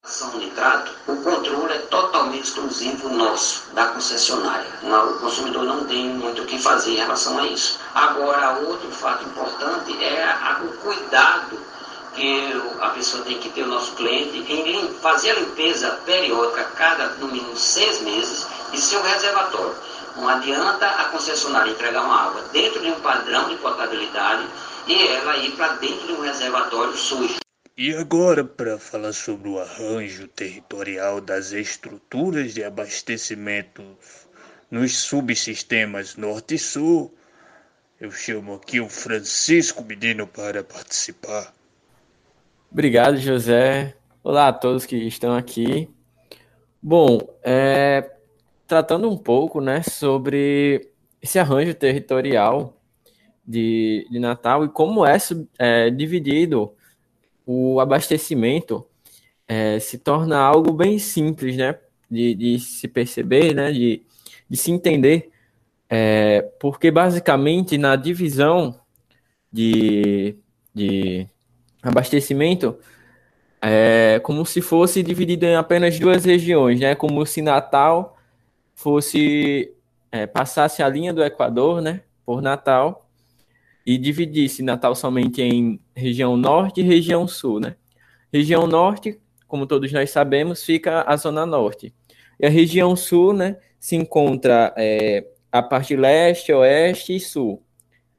ação 0.03 0.39
nitrato, 0.39 0.93
o 1.07 1.17
controle 1.17 1.75
é 1.75 1.79
totalmente 1.79 2.45
exclusivo 2.45 3.11
nosso, 3.11 3.71
da 3.75 3.89
concessionária. 3.89 4.67
O 4.83 5.19
consumidor 5.21 5.65
não 5.65 5.85
tem 5.85 6.09
muito 6.09 6.43
o 6.43 6.47
que 6.47 6.59
fazer 6.59 6.93
em 6.93 6.97
relação 6.97 7.39
a 7.39 7.47
isso. 7.47 7.79
Agora, 7.95 8.59
outro 8.61 8.91
fato 8.91 9.25
importante 9.25 10.03
é 10.03 10.35
o 10.65 10.73
cuidado 10.79 11.59
que 12.15 12.53
a 12.81 12.91
pessoa 12.91 13.25
tem 13.25 13.39
que 13.39 13.51
ter, 13.51 13.63
o 13.63 13.69
nosso 13.69 13.95
cliente, 13.95 14.39
em 14.53 14.95
fazer 14.95 15.31
a 15.31 15.41
limpeza 15.41 15.91
periódica 16.05 16.65
cada, 16.77 17.09
no 17.17 17.29
mínimo, 17.29 17.57
seis 17.57 18.01
meses 18.03 18.47
de 18.73 18.81
seu 18.81 19.03
reservatório. 19.03 19.75
Não 20.17 20.29
adianta 20.29 20.87
a 20.87 21.05
concessionária 21.05 21.71
entregar 21.71 22.03
uma 22.03 22.29
água 22.29 22.43
dentro 22.53 22.81
de 22.81 22.89
um 22.89 23.01
padrão 23.01 23.49
de 23.49 23.57
potabilidade 23.57 24.47
e 24.87 25.07
ela 25.09 25.37
ir 25.37 25.53
para 25.53 25.75
dentro 25.75 26.07
de 26.07 26.13
um 26.13 26.21
reservatório 26.21 26.97
sujo. 26.97 27.39
E 27.77 27.95
agora, 27.95 28.45
para 28.45 28.79
falar 28.79 29.13
sobre 29.13 29.49
o 29.49 29.59
arranjo 29.59 30.29
territorial 30.29 31.21
das 31.21 31.53
estruturas 31.53 32.53
de 32.53 32.63
abastecimento 32.63 33.83
nos 34.71 34.99
subsistemas 34.99 36.17
Norte 36.17 36.57
e 36.57 36.59
Sul, 36.59 37.15
eu 38.01 38.11
chamo 38.11 38.55
aqui 38.55 38.81
o 38.81 38.89
Francisco 38.89 39.83
Medino 39.83 40.27
para 40.27 40.63
participar. 40.63 41.55
Obrigado, 42.73 43.17
José. 43.17 43.97
Olá 44.23 44.47
a 44.47 44.53
todos 44.53 44.87
que 44.87 44.95
estão 44.95 45.35
aqui. 45.35 45.91
Bom, 46.81 47.19
é, 47.43 48.13
tratando 48.65 49.11
um 49.11 49.17
pouco 49.17 49.61
né, 49.61 49.83
sobre 49.83 50.89
esse 51.21 51.41
arranjo 51.41 51.75
territorial 51.75 52.81
de, 53.45 54.07
de 54.09 54.21
Natal 54.21 54.65
e 54.65 54.69
como 54.69 55.05
é, 55.05 55.19
é 55.59 55.91
dividido 55.91 56.73
o 57.45 57.81
abastecimento 57.81 58.87
é, 59.49 59.81
se 59.81 59.99
torna 59.99 60.39
algo 60.39 60.73
bem 60.73 60.97
simples, 60.97 61.57
né? 61.57 61.77
De, 62.09 62.37
de 62.37 62.61
se 62.61 62.87
perceber, 62.87 63.53
né? 63.53 63.73
De, 63.73 64.05
de 64.49 64.57
se 64.57 64.71
entender, 64.71 65.33
é, 65.89 66.43
porque 66.61 66.89
basicamente 66.93 67.77
na 67.77 67.97
divisão 67.97 68.81
de, 69.53 70.37
de 70.73 71.29
abastecimento 71.83 72.79
é 73.63 74.21
como 74.21 74.45
se 74.47 74.61
fosse 74.61 75.03
dividido 75.03 75.45
em 75.45 75.55
apenas 75.55 75.99
duas 75.99 76.25
regiões, 76.25 76.81
né? 76.81 76.95
Como 76.95 77.25
se 77.27 77.43
Natal 77.43 78.17
fosse 78.75 79.75
é, 80.11 80.27
passasse 80.27 80.83
a 80.83 80.89
linha 80.89 81.13
do 81.13 81.23
Equador, 81.23 81.83
né? 81.83 82.03
Por 82.25 82.41
Natal 82.41 83.07
e 83.85 83.99
dividisse 83.99 84.63
Natal 84.63 84.95
somente 84.95 85.43
em 85.43 85.81
região 85.95 86.37
norte 86.37 86.81
e 86.81 86.85
região 86.85 87.27
sul, 87.27 87.61
né? 87.61 87.77
Região 88.33 88.67
norte, 88.67 89.19
como 89.49 89.67
todos 89.67 89.93
nós 89.93 90.11
sabemos, 90.11 90.63
fica 90.63 91.05
a 91.07 91.17
zona 91.17 91.45
norte. 91.45 91.93
E 92.39 92.47
a 92.47 92.49
região 92.49 92.95
sul, 92.95 93.33
né, 93.33 93.57
se 93.79 93.97
encontra 93.97 94.73
é, 94.77 95.27
a 95.51 95.63
parte 95.63 95.97
leste, 95.97 96.53
oeste 96.53 97.17
e 97.17 97.21
sul, 97.21 97.63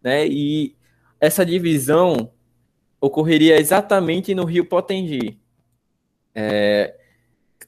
né? 0.03 0.27
E 0.27 0.75
essa 1.19 1.45
divisão 1.45 2.31
ocorreria 3.01 3.59
exatamente 3.59 4.35
no 4.35 4.45
Rio 4.45 4.63
Potengi. 4.65 5.39
É, 6.33 6.95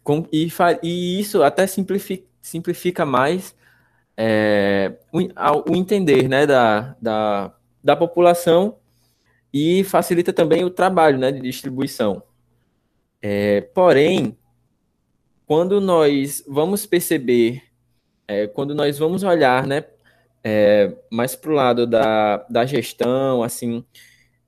com, 0.04 0.28
e, 0.32 0.48
e, 0.84 1.20
isso 1.20 1.42
até 1.42 1.66
simplifica, 1.66 2.26
simplifica 2.42 3.06
mais 3.06 3.56
é, 4.16 4.94
o, 5.12 5.20
o, 5.72 5.76
entender 5.76 6.30
né, 6.30 6.46
da, 6.46 6.96
da, 7.02 7.54
da 7.84 7.96
população 7.96 8.78
e 9.52 9.84
facilita 9.84 10.32
também 10.32 10.64
o 10.64 10.70
trabalho 10.70 11.18
né, 11.18 11.32
de 11.32 11.42
distribuição. 11.42 12.22
É, 13.22 13.62
porém, 13.62 14.38
quando 15.46 15.82
nós 15.82 16.44
vamos 16.48 16.86
perceber, 16.86 17.64
é, 18.28 18.48
quando 18.48 18.76
nós 18.76 18.98
vamos 19.00 19.24
olhar 19.24 19.66
né, 19.66 19.86
é, 20.44 20.94
mais 21.12 21.36
para 21.36 21.52
o 21.52 21.56
lado 21.56 21.88
da, 21.88 22.38
da 22.50 22.66
gestão, 22.66 23.44
assim, 23.44 23.84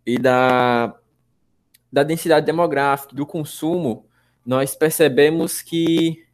e 0.06 0.18
da, 0.18 0.96
da 1.92 2.04
densidade 2.04 2.46
demográfica, 2.46 3.16
do 3.16 3.26
consumo, 3.26 4.06
nós 4.46 4.76
percebemos 4.76 5.62
que 5.62 6.26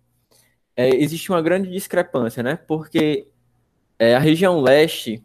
é, 0.75 0.89
existe 0.89 1.31
uma 1.31 1.41
grande 1.41 1.69
discrepância, 1.69 2.43
né? 2.43 2.55
Porque 2.67 3.27
é, 3.97 4.15
a 4.15 4.19
região 4.19 4.61
leste, 4.61 5.23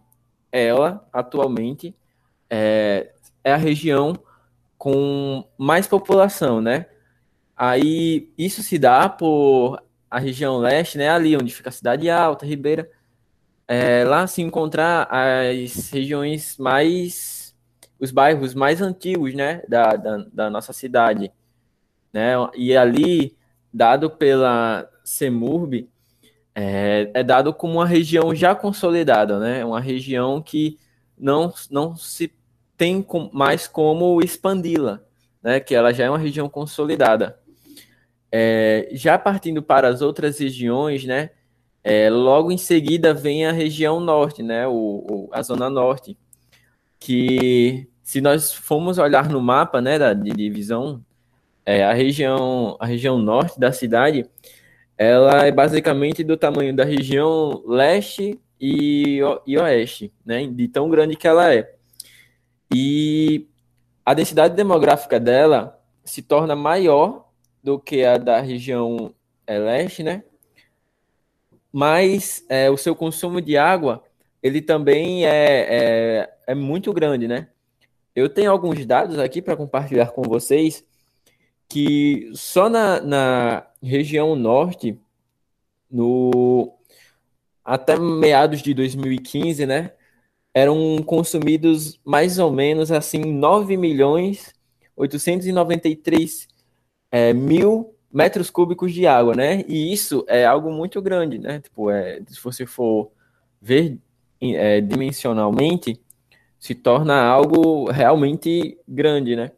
ela, 0.53 1.07
atualmente, 1.13 1.95
é, 2.51 3.13
é 3.43 3.53
a 3.53 3.57
região 3.57 4.15
com 4.79 5.45
mais 5.59 5.87
população, 5.87 6.61
né? 6.61 6.87
Aí 7.57 8.31
isso 8.37 8.63
se 8.63 8.79
dá 8.79 9.09
por 9.09 9.83
a 10.11 10.19
região 10.19 10.59
leste, 10.59 10.99
né? 10.99 11.09
Ali 11.09 11.37
onde 11.37 11.55
fica 11.55 11.71
a 11.71 11.73
cidade 11.73 12.09
alta, 12.11 12.47
Ribeira, 12.47 12.91
é, 13.67 14.05
lá 14.05 14.27
se 14.27 14.43
encontrar 14.43 15.09
as 15.11 15.91
regiões 15.91 16.57
mais, 16.59 17.36
os 17.99 18.11
bairros 18.11 18.55
mais 18.55 18.81
antigos, 18.81 19.35
né? 19.35 19.63
Da, 19.69 19.97
da, 19.97 20.19
da 20.33 20.51
nossa 20.51 20.73
cidade, 20.73 21.33
né? 22.13 22.35
E 22.55 22.77
ali, 22.77 23.37
dado 23.73 24.11
pela 24.11 24.89
CEMURB, 25.05 25.89
é, 26.55 27.11
é 27.15 27.23
dado 27.23 27.53
como 27.53 27.75
uma 27.75 27.87
região 27.87 28.35
já 28.35 28.55
consolidada, 28.55 29.39
né? 29.39 29.65
Uma 29.65 29.81
região 29.81 30.41
que 30.41 30.79
não, 31.19 31.53
não 31.71 31.97
se 31.97 32.33
tem 32.77 33.05
mais 33.33 33.67
como 33.67 34.21
expandi-la, 34.23 35.01
né, 35.43 35.61
que 35.61 35.75
ela 35.75 35.93
já 35.93 36.05
é 36.05 36.11
uma 36.11 36.19
região 36.19 36.49
consolidada. 36.49 37.39
É, 38.31 38.89
já 38.93 39.19
partindo 39.19 39.63
para 39.63 39.89
as 39.89 40.03
outras 40.03 40.39
regiões, 40.39 41.05
né, 41.05 41.31
é, 41.83 42.11
logo 42.11 42.51
em 42.51 42.59
seguida 42.59 43.15
vem 43.15 43.47
a 43.47 43.53
região 43.53 44.01
norte, 44.01 44.43
né, 44.43 44.67
o, 44.67 44.73
o, 44.73 45.29
a 45.33 45.43
zona 45.43 45.71
norte, 45.71 46.19
que 46.99 47.89
se 48.03 48.21
nós 48.21 48.53
formos 48.53 48.99
olhar 48.99 49.29
no 49.29 49.41
mapa, 49.41 49.81
né, 49.81 49.99
da 49.99 50.15
divisão, 50.15 51.05
é, 51.65 51.85
a 51.85 51.93
região 51.93 52.77
a 52.81 52.87
região 52.87 53.19
norte 53.19 53.59
da 53.59 53.73
cidade, 53.73 54.29
ela 54.97 55.47
é 55.47 55.53
basicamente 55.53 56.25
do 56.25 56.37
tamanho 56.37 56.75
da 56.75 56.85
região 56.85 57.63
leste 57.67 58.41
e, 58.61 59.21
e 59.47 59.59
oeste, 59.59 60.13
né, 60.25 60.47
de 60.47 60.69
tão 60.69 60.89
grande 60.89 61.17
que 61.17 61.27
ela 61.29 61.53
é. 61.53 61.75
E 62.73 63.49
a 64.05 64.15
densidade 64.15 64.55
demográfica 64.55 65.21
dela 65.21 65.81
se 66.05 66.23
torna 66.23 66.57
maior 66.57 67.29
do 67.63 67.79
que 67.79 68.05
a 68.05 68.17
da 68.19 68.41
região 68.41 69.13
é, 69.47 69.59
leste, 69.59 70.03
né? 70.03 70.23
Mas 71.73 72.45
é, 72.49 72.71
o 72.71 72.77
seu 72.77 72.95
consumo 72.95 73.41
de 73.41 73.57
água 73.59 74.03
ele 74.43 74.63
também 74.63 75.27
é, 75.27 75.67
é, 75.69 76.36
é 76.47 76.55
muito 76.55 76.93
grande, 76.93 77.27
né? 77.27 77.49
Eu 78.15 78.29
tenho 78.29 78.51
alguns 78.51 78.85
dados 78.87 79.19
aqui 79.19 79.43
para 79.43 79.57
compartilhar 79.57 80.13
com 80.13 80.23
vocês 80.23 80.85
que 81.69 82.31
só 82.35 82.69
na, 82.69 83.01
na 83.01 83.67
região 83.83 84.37
norte, 84.37 84.99
no 85.91 86.73
até 87.65 87.99
meados 87.99 88.63
de 88.63 88.73
2015, 88.73 89.67
né, 89.67 89.93
eram 90.55 91.03
consumidos 91.05 92.01
mais 92.05 92.39
ou 92.39 92.51
menos 92.53 92.93
assim 92.93 93.21
9 93.21 93.77
milhões 93.77 94.55
893 94.97 96.49
é, 97.11 97.33
mil 97.33 97.95
metros 98.13 98.49
cúbicos 98.49 98.95
de 98.95 99.07
água, 99.07 99.35
né? 99.35 99.63
E 99.69 99.93
isso 99.93 100.25
é 100.27 100.47
algo 100.47 100.73
muito 100.73 101.03
grande, 101.03 101.39
né? 101.39 101.61
Tipo, 101.61 101.91
é, 101.91 102.23
se 102.27 102.41
você 102.43 102.65
for 102.65 103.11
ver 103.61 103.99
é, 104.41 104.81
dimensionalmente, 104.81 106.01
se 106.67 106.75
torna 106.75 107.23
algo 107.23 107.89
realmente 107.91 108.77
grande, 108.89 109.37
né? 109.37 109.53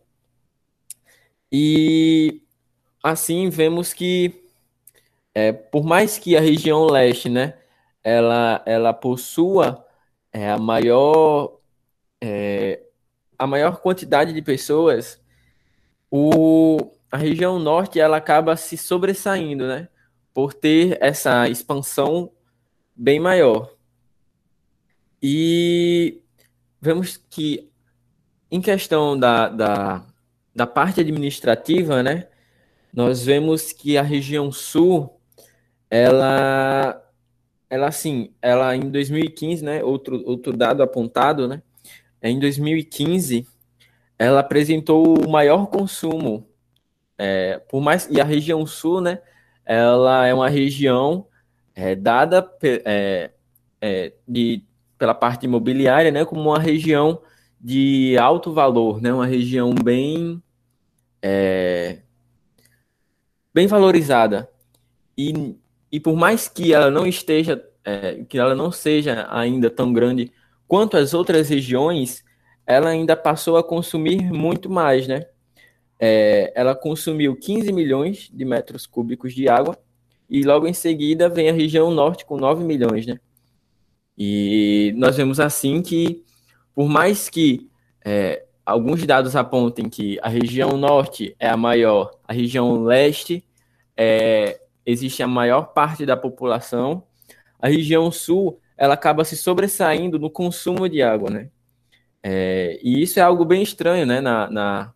E 1.51 2.43
assim 3.03 3.49
vemos 3.49 3.95
que, 3.95 4.45
é, 5.35 5.53
por 5.53 5.85
mais 5.85 6.19
que 6.19 6.37
a 6.37 6.41
região 6.41 6.85
leste, 6.87 7.31
né, 7.31 7.59
ela, 8.05 8.63
ela 8.67 8.93
possua 8.93 9.87
é, 10.33 10.51
a 10.51 10.59
maior 10.59 11.59
é, 12.21 12.83
a 13.39 13.47
maior 13.47 13.81
quantidade 13.81 14.33
de 14.33 14.43
pessoas, 14.43 15.21
o, 16.11 16.93
a 17.11 17.17
região 17.17 17.59
norte 17.59 18.01
ela 18.01 18.19
acaba 18.19 18.57
se 18.57 18.77
sobressaindo, 18.77 19.67
né? 19.67 19.89
Por 20.35 20.53
ter 20.55 20.99
essa 21.01 21.49
expansão 21.49 22.31
bem 22.97 23.21
maior. 23.21 23.73
E 25.23 26.23
vemos 26.81 27.17
que 27.17 27.71
em 28.51 28.61
questão 28.61 29.19
da, 29.19 29.49
da, 29.49 30.07
da 30.55 30.67
parte 30.67 31.01
administrativa, 31.01 32.03
né? 32.03 32.29
Nós 32.93 33.25
vemos 33.25 33.73
que 33.73 33.99
a 33.99 34.03
região 34.03 34.51
sul, 34.51 35.21
ela 35.91 37.05
ela 37.71 37.89
assim, 37.89 38.33
ela 38.41 38.75
em 38.75 38.91
2015, 38.91 39.63
né, 39.63 39.85
outro, 39.85 40.23
outro 40.27 40.57
dado 40.57 40.83
apontado, 40.83 41.47
né, 41.47 41.63
em 42.23 42.39
2015, 42.39 43.47
ela 44.19 44.41
apresentou 44.41 45.19
o 45.19 45.31
maior 45.31 45.67
consumo, 45.67 46.49
é, 47.17 47.59
por 47.69 47.81
mais, 47.81 48.09
e 48.11 48.21
a 48.21 48.25
região 48.25 48.67
sul, 48.67 49.01
né, 49.01 49.21
ela 49.65 50.27
é 50.27 50.33
uma 50.33 50.49
região 50.49 51.27
é, 51.75 51.95
dada 51.95 52.51
é, 52.63 53.31
é, 53.81 54.13
de, 54.27 54.65
pela 54.99 55.15
parte 55.15 55.45
imobiliária, 55.47 56.11
né, 56.11 56.25
como 56.25 56.43
uma 56.43 56.59
região 56.59 57.23
de 57.61 58.17
alto 58.19 58.53
valor, 58.53 59.01
né, 59.01 59.13
uma 59.13 59.27
região 59.27 59.75
bem, 59.75 60.43
é, 61.23 62.01
bem 63.55 63.67
valorizada, 63.67 64.49
e 65.17 65.57
e 65.91 65.99
por 65.99 66.17
mais 66.17 66.49
que 66.49 66.73
ela 66.73 66.91
não 66.91 67.07
esteja, 67.07 67.65
é, 67.85 68.25
que 68.25 68.39
ela 68.39 68.55
não 68.55 68.71
seja 68.71 69.27
ainda 69.31 69.71
tão 69.71 69.93
grande 69.93 70.31
quanto 70.67 70.97
as 70.97 71.15
outras 71.15 71.49
regiões, 71.49 72.23
ela 72.67 72.91
ainda 72.91 73.17
passou 73.17 73.57
a 73.57 73.65
consumir 73.65 74.31
muito 74.31 74.69
mais, 74.69 75.09
né? 75.09 75.27
É, 75.99 76.53
ela 76.55 76.77
consumiu 76.77 77.35
15 77.37 77.73
milhões 77.73 78.31
de 78.33 78.45
metros 78.45 78.87
cúbicos 78.87 79.35
de 79.35 79.49
água 79.49 79.77
e 80.31 80.43
logo 80.43 80.67
em 80.69 80.75
seguida 80.75 81.29
vem 81.29 81.49
a 81.49 81.53
região 81.53 81.91
norte 81.91 82.25
com 82.25 82.37
9 82.37 82.63
milhões, 82.63 83.07
né? 83.07 83.19
E 84.19 84.93
nós 84.97 85.17
vemos 85.17 85.39
assim 85.39 85.81
que, 85.81 86.25
por 86.75 86.89
mais 86.89 87.29
que 87.29 87.71
é, 88.05 88.45
alguns 88.67 89.07
dados 89.07 89.37
apontem 89.37 89.89
que 89.89 90.19
a 90.21 90.29
região 90.29 90.77
norte 90.77 91.37
é 91.39 91.49
a 91.49 91.57
maior, 91.57 92.11
a 92.27 92.33
região 92.33 92.83
leste 92.83 93.45
é, 93.97 94.61
existe 94.85 95.23
a 95.23 95.29
maior 95.29 95.73
parte 95.73 96.05
da 96.05 96.17
população. 96.17 97.05
A 97.61 97.69
região 97.69 98.11
sul, 98.11 98.61
ela 98.77 98.95
acaba 98.95 99.25
se 99.25 99.37
sobressaindo 99.37 100.19
no 100.19 100.31
consumo 100.31 100.89
de 100.89 101.01
água, 101.01 101.31
né? 101.31 101.51
É, 102.23 102.79
e 102.83 103.01
isso 103.03 103.21
é 103.21 103.23
algo 103.23 103.45
bem 103.45 103.63
estranho, 103.63 104.05
né, 104.05 104.21
na, 104.21 104.51
na, 104.51 104.93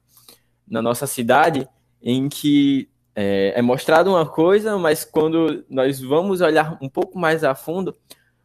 na 0.68 0.82
nossa 0.82 1.06
cidade, 1.06 1.68
em 2.02 2.28
que 2.28 2.88
é, 3.14 3.52
é 3.56 3.62
mostrado 3.62 4.10
uma 4.10 4.26
coisa, 4.26 4.76
mas 4.76 5.04
quando 5.04 5.64
nós 5.70 6.00
vamos 6.00 6.40
olhar 6.40 6.76
um 6.82 6.88
pouco 6.88 7.18
mais 7.18 7.44
a 7.44 7.54
fundo, 7.54 7.96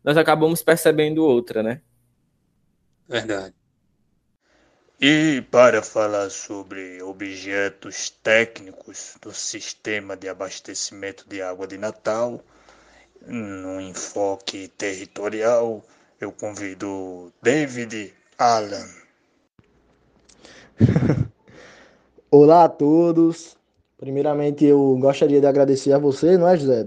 nós 0.08 0.16
acabamos 0.16 0.64
percebendo 0.64 1.26
outra, 1.26 1.62
né? 1.62 1.82
Verdade. 3.10 3.54
E 5.02 5.42
para 5.52 5.84
falar 5.84 6.30
sobre 6.30 7.02
objetos 7.02 8.10
técnicos 8.24 9.18
do 9.22 9.34
sistema 9.34 10.16
de 10.16 10.30
abastecimento 10.30 11.28
de 11.28 11.42
água 11.42 11.68
de 11.68 11.78
Natal, 11.78 12.42
no 13.26 13.82
enfoque 13.82 14.70
territorial, 14.70 15.84
eu 16.22 16.32
convido 16.32 17.34
David 17.42 18.14
Allen. 18.38 18.88
Olá 22.32 22.64
a 22.64 22.70
todos. 22.70 23.58
Primeiramente, 23.98 24.64
eu 24.64 24.98
gostaria 25.02 25.42
de 25.42 25.48
agradecer 25.48 25.92
a 25.92 26.00
você, 26.00 26.38
não 26.38 26.48
é, 26.48 26.56
José 26.56 26.86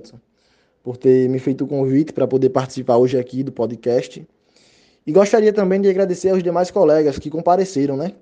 por 0.83 0.97
ter 0.97 1.29
me 1.29 1.38
feito 1.38 1.64
o 1.64 1.66
convite 1.66 2.12
para 2.12 2.27
poder 2.27 2.51
participar 2.51 2.97
hoje 2.97 3.19
aqui 3.19 3.43
do 3.43 3.53
podcast. 3.53 4.27
E 5.07 5.12
gostaria 5.12 5.53
também 5.53 5.81
de 5.81 5.88
agradecer 5.88 6.31
aos 6.31 6.43
demais 6.43 6.71
colegas 6.71 7.19
que 7.19 7.31
compareceram, 7.31 7.97
né? 7.97 8.12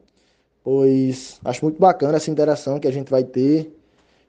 Pois 0.62 1.40
acho 1.44 1.64
muito 1.64 1.78
bacana 1.78 2.16
essa 2.16 2.30
interação 2.30 2.78
que 2.78 2.88
a 2.88 2.92
gente 2.92 3.10
vai 3.10 3.24
ter 3.24 3.74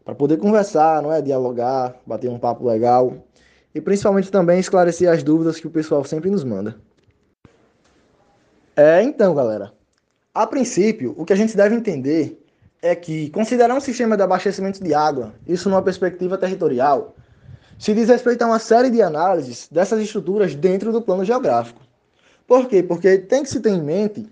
para 0.04 0.16
poder 0.16 0.38
conversar, 0.38 1.02
não 1.02 1.12
é? 1.12 1.22
Dialogar, 1.22 1.96
bater 2.06 2.30
um 2.30 2.40
papo 2.40 2.66
legal 2.66 3.14
e 3.74 3.80
principalmente 3.82 4.32
também 4.32 4.60
esclarecer 4.60 5.10
as 5.10 5.22
dúvidas 5.24 5.60
que 5.60 5.68
o 5.68 5.72
pessoal 5.72 6.04
sempre 6.04 6.30
nos 6.30 6.44
manda. 6.44 6.76
É, 8.76 9.04
então, 9.04 9.36
galera, 9.36 9.74
a 10.34 10.48
princípio, 10.48 11.14
o 11.18 11.26
que 11.26 11.34
a 11.34 11.36
gente 11.36 11.56
deve 11.56 11.76
entender 11.76 12.42
é 12.82 12.96
que 12.96 13.30
considerar 13.32 13.76
um 13.76 13.82
sistema 13.82 14.16
de 14.16 14.24
abastecimento 14.24 14.82
de 14.82 14.94
água, 14.94 15.34
isso 15.46 15.70
numa 15.70 15.82
perspectiva 15.82 16.38
territorial, 16.38 17.16
se 17.80 17.94
diz 17.94 18.10
respeito 18.10 18.42
a 18.42 18.46
uma 18.46 18.60
série 18.60 18.90
de 18.90 19.02
análises 19.02 19.70
dessas 19.72 20.02
estruturas 20.02 20.54
dentro 20.54 20.92
do 20.92 21.02
plano 21.02 21.24
geográfico. 21.24 21.82
Por 22.46 22.68
quê? 22.68 22.84
Porque 22.84 23.18
tem 23.18 23.42
que 23.42 23.50
se 23.50 23.62
ter 23.62 23.70
em 23.70 23.82
mente 23.82 24.30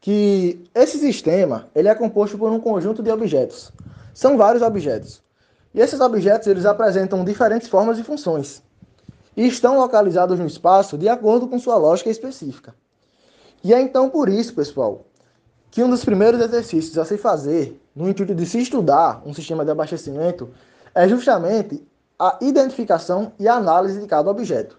que 0.00 0.64
esse 0.72 0.96
sistema 0.98 1.68
ele 1.74 1.88
é 1.88 1.94
composto 1.96 2.38
por 2.38 2.52
um 2.52 2.60
conjunto 2.60 3.02
de 3.02 3.10
objetos. 3.10 3.72
São 4.14 4.38
vários 4.38 4.62
objetos. 4.62 5.20
E 5.74 5.80
esses 5.80 5.98
objetos 5.98 6.46
eles 6.46 6.64
apresentam 6.64 7.24
diferentes 7.24 7.68
formas 7.68 7.98
e 7.98 8.04
funções. 8.04 8.62
E 9.36 9.48
estão 9.48 9.78
localizados 9.78 10.38
no 10.38 10.46
espaço 10.46 10.96
de 10.96 11.08
acordo 11.08 11.48
com 11.48 11.58
sua 11.58 11.76
lógica 11.76 12.08
específica. 12.08 12.72
E 13.64 13.74
é 13.74 13.80
então 13.80 14.08
por 14.08 14.28
isso, 14.28 14.54
pessoal, 14.54 15.04
que 15.72 15.82
um 15.82 15.90
dos 15.90 16.04
primeiros 16.04 16.40
exercícios 16.40 16.96
a 16.96 17.04
se 17.04 17.18
fazer, 17.18 17.80
no 17.96 18.08
intuito 18.08 18.32
de 18.32 18.46
se 18.46 18.60
estudar 18.60 19.22
um 19.26 19.34
sistema 19.34 19.64
de 19.64 19.72
abastecimento, 19.72 20.48
é 20.94 21.08
justamente 21.08 21.84
a 22.18 22.38
identificação 22.40 23.32
e 23.38 23.46
análise 23.46 24.00
de 24.00 24.06
cada 24.06 24.30
objeto. 24.30 24.78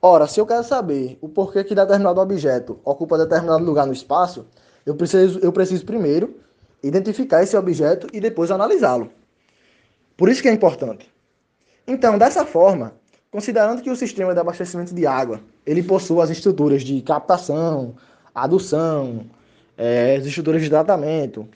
Ora, 0.00 0.26
se 0.26 0.40
eu 0.40 0.46
quero 0.46 0.64
saber 0.64 1.18
o 1.20 1.28
porquê 1.28 1.62
que 1.62 1.74
determinado 1.74 2.20
objeto 2.20 2.78
ocupa 2.84 3.18
determinado 3.18 3.64
lugar 3.64 3.86
no 3.86 3.92
espaço, 3.92 4.46
eu 4.84 4.94
preciso, 4.96 5.38
eu 5.40 5.52
preciso 5.52 5.84
primeiro 5.84 6.36
identificar 6.82 7.42
esse 7.42 7.56
objeto 7.56 8.08
e 8.12 8.20
depois 8.20 8.50
analisá-lo. 8.50 9.10
Por 10.16 10.28
isso 10.28 10.42
que 10.42 10.48
é 10.48 10.52
importante. 10.52 11.08
Então, 11.86 12.18
dessa 12.18 12.44
forma, 12.44 12.92
considerando 13.30 13.82
que 13.82 13.90
o 13.90 13.96
sistema 13.96 14.34
de 14.34 14.40
abastecimento 14.40 14.94
de 14.94 15.06
água 15.06 15.40
ele 15.64 15.82
possui 15.82 16.20
as 16.20 16.30
estruturas 16.30 16.82
de 16.82 17.00
captação, 17.02 17.94
adução, 18.34 19.26
é, 19.76 20.16
as 20.16 20.26
estruturas 20.26 20.62
de 20.62 20.68
tratamento, 20.68 21.48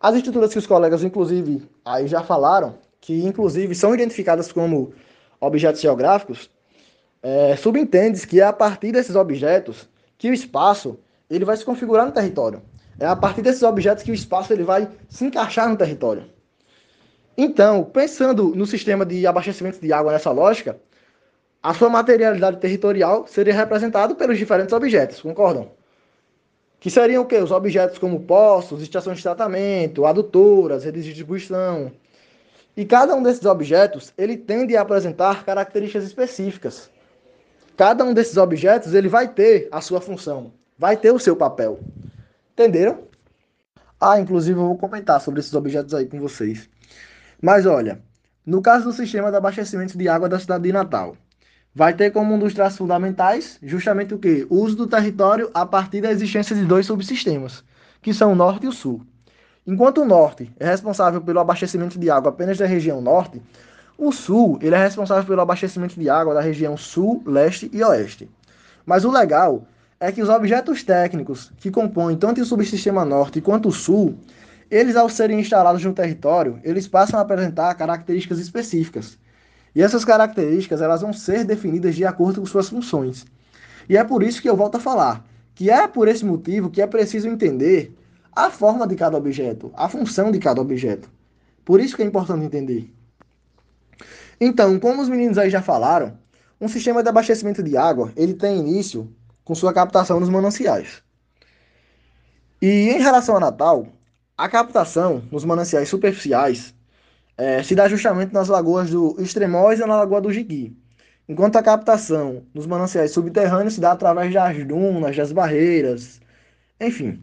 as 0.00 0.16
estruturas 0.16 0.52
que 0.52 0.58
os 0.58 0.66
colegas, 0.66 1.02
inclusive, 1.02 1.68
aí 1.84 2.06
já 2.06 2.22
falaram, 2.22 2.74
que 3.04 3.22
inclusive 3.22 3.74
são 3.74 3.94
identificadas 3.94 4.50
como 4.50 4.94
objetos 5.38 5.82
geográficos, 5.82 6.50
é, 7.22 7.54
subentende 7.54 8.26
que 8.26 8.40
é 8.40 8.44
a 8.44 8.52
partir 8.52 8.92
desses 8.92 9.14
objetos 9.14 9.86
que 10.16 10.30
o 10.30 10.32
espaço 10.32 10.98
ele 11.28 11.44
vai 11.44 11.54
se 11.54 11.66
configurar 11.66 12.06
no 12.06 12.12
território. 12.12 12.62
É 12.98 13.04
a 13.04 13.14
partir 13.14 13.42
desses 13.42 13.62
objetos 13.62 14.02
que 14.02 14.10
o 14.10 14.14
espaço 14.14 14.54
ele 14.54 14.62
vai 14.62 14.88
se 15.10 15.22
encaixar 15.22 15.68
no 15.68 15.76
território. 15.76 16.24
Então, 17.36 17.84
pensando 17.84 18.54
no 18.54 18.64
sistema 18.64 19.04
de 19.04 19.26
abastecimento 19.26 19.78
de 19.78 19.92
água 19.92 20.12
nessa 20.12 20.30
lógica, 20.30 20.80
a 21.62 21.74
sua 21.74 21.90
materialidade 21.90 22.56
territorial 22.56 23.26
seria 23.26 23.52
representada 23.52 24.14
pelos 24.14 24.38
diferentes 24.38 24.72
objetos, 24.72 25.20
concordam? 25.20 25.72
Que 26.80 26.90
seriam 26.90 27.22
o 27.22 27.26
quê? 27.26 27.36
Os 27.36 27.50
objetos 27.50 27.98
como 27.98 28.20
postos, 28.20 28.80
estações 28.80 29.18
de 29.18 29.22
tratamento, 29.24 30.06
adutoras, 30.06 30.84
redes 30.84 31.04
de 31.04 31.10
distribuição. 31.10 31.92
E 32.76 32.84
cada 32.84 33.14
um 33.14 33.22
desses 33.22 33.44
objetos, 33.44 34.12
ele 34.18 34.36
tende 34.36 34.76
a 34.76 34.82
apresentar 34.82 35.44
características 35.44 36.04
específicas. 36.04 36.90
Cada 37.76 38.04
um 38.04 38.12
desses 38.12 38.36
objetos, 38.36 38.94
ele 38.94 39.08
vai 39.08 39.28
ter 39.28 39.68
a 39.70 39.80
sua 39.80 40.00
função, 40.00 40.52
vai 40.78 40.96
ter 40.96 41.12
o 41.12 41.18
seu 41.18 41.36
papel. 41.36 41.80
Entenderam? 42.52 43.02
Ah, 44.00 44.18
inclusive 44.20 44.58
eu 44.58 44.66
vou 44.66 44.78
comentar 44.78 45.20
sobre 45.20 45.40
esses 45.40 45.54
objetos 45.54 45.94
aí 45.94 46.06
com 46.06 46.20
vocês. 46.20 46.68
Mas 47.40 47.64
olha, 47.64 48.00
no 48.44 48.60
caso 48.60 48.84
do 48.84 48.92
sistema 48.92 49.30
de 49.30 49.36
abastecimento 49.36 49.96
de 49.96 50.08
água 50.08 50.28
da 50.28 50.38
cidade 50.38 50.64
de 50.64 50.72
Natal, 50.72 51.16
vai 51.74 51.94
ter 51.94 52.10
como 52.10 52.34
um 52.34 52.38
dos 52.38 52.54
traços 52.54 52.78
fundamentais 52.78 53.58
justamente 53.62 54.14
o 54.14 54.18
que? 54.18 54.46
O 54.50 54.56
uso 54.56 54.76
do 54.76 54.86
território 54.86 55.50
a 55.54 55.64
partir 55.64 56.00
da 56.00 56.10
existência 56.10 56.54
de 56.54 56.64
dois 56.64 56.86
subsistemas, 56.86 57.64
que 58.02 58.12
são 58.12 58.32
o 58.32 58.36
norte 58.36 58.66
e 58.66 58.68
o 58.68 58.72
sul. 58.72 59.00
Enquanto 59.66 60.02
o 60.02 60.04
norte 60.04 60.52
é 60.58 60.66
responsável 60.66 61.22
pelo 61.22 61.40
abastecimento 61.40 61.98
de 61.98 62.10
água 62.10 62.30
apenas 62.30 62.58
da 62.58 62.66
região 62.66 63.00
norte, 63.00 63.40
o 63.96 64.12
sul 64.12 64.58
ele 64.60 64.74
é 64.74 64.78
responsável 64.78 65.24
pelo 65.24 65.40
abastecimento 65.40 65.98
de 65.98 66.10
água 66.10 66.34
da 66.34 66.40
região 66.40 66.76
sul, 66.76 67.22
leste 67.24 67.70
e 67.72 67.82
oeste. 67.82 68.28
Mas 68.84 69.04
o 69.04 69.10
legal 69.10 69.66
é 69.98 70.12
que 70.12 70.20
os 70.20 70.28
objetos 70.28 70.82
técnicos 70.82 71.50
que 71.56 71.70
compõem 71.70 72.16
tanto 72.16 72.40
o 72.42 72.44
subsistema 72.44 73.06
norte 73.06 73.40
quanto 73.40 73.68
o 73.68 73.72
sul, 73.72 74.18
eles 74.70 74.96
ao 74.96 75.08
serem 75.08 75.40
instalados 75.40 75.82
no 75.82 75.94
território, 75.94 76.58
eles 76.62 76.86
passam 76.86 77.18
a 77.18 77.22
apresentar 77.22 77.74
características 77.74 78.38
específicas, 78.38 79.16
e 79.74 79.82
essas 79.82 80.04
características 80.04 80.82
elas 80.82 81.00
vão 81.00 81.12
ser 81.12 81.44
definidas 81.44 81.94
de 81.94 82.04
acordo 82.04 82.40
com 82.40 82.46
suas 82.46 82.68
funções. 82.68 83.24
E 83.88 83.96
é 83.96 84.04
por 84.04 84.22
isso 84.22 84.42
que 84.42 84.48
eu 84.48 84.56
volto 84.56 84.76
a 84.76 84.80
falar 84.80 85.24
que 85.54 85.70
é 85.70 85.86
por 85.86 86.08
esse 86.08 86.24
motivo 86.24 86.68
que 86.68 86.82
é 86.82 86.86
preciso 86.86 87.28
entender 87.28 87.96
a 88.34 88.50
forma 88.50 88.86
de 88.86 88.96
cada 88.96 89.16
objeto, 89.16 89.72
a 89.74 89.88
função 89.88 90.30
de 90.30 90.38
cada 90.38 90.60
objeto. 90.60 91.10
Por 91.64 91.80
isso 91.80 91.96
que 91.96 92.02
é 92.02 92.06
importante 92.06 92.44
entender. 92.44 92.92
Então, 94.40 94.78
como 94.78 95.00
os 95.00 95.08
meninos 95.08 95.38
aí 95.38 95.48
já 95.48 95.62
falaram, 95.62 96.18
um 96.60 96.68
sistema 96.68 97.02
de 97.02 97.08
abastecimento 97.08 97.62
de 97.62 97.76
água, 97.76 98.12
ele 98.16 98.34
tem 98.34 98.58
início 98.58 99.12
com 99.44 99.54
sua 99.54 99.72
captação 99.72 100.18
nos 100.18 100.28
mananciais. 100.28 101.02
E 102.60 102.90
em 102.90 103.00
relação 103.00 103.36
a 103.36 103.40
Natal, 103.40 103.86
a 104.36 104.48
captação 104.48 105.22
nos 105.30 105.44
mananciais 105.44 105.88
superficiais 105.88 106.74
é, 107.36 107.62
se 107.62 107.74
dá 107.74 107.88
justamente 107.88 108.32
nas 108.32 108.48
lagoas 108.48 108.90
do 108.90 109.16
Extremóis 109.18 109.78
e 109.80 109.86
na 109.86 109.96
Lagoa 109.96 110.20
do 110.20 110.32
Jiqui, 110.32 110.76
enquanto 111.28 111.56
a 111.56 111.62
captação 111.62 112.42
nos 112.54 112.66
mananciais 112.66 113.10
subterrâneos 113.12 113.74
se 113.74 113.80
dá 113.80 113.92
através 113.92 114.32
das 114.32 114.66
dunas, 114.66 115.16
das 115.16 115.32
barreiras, 115.32 116.20
enfim. 116.80 117.22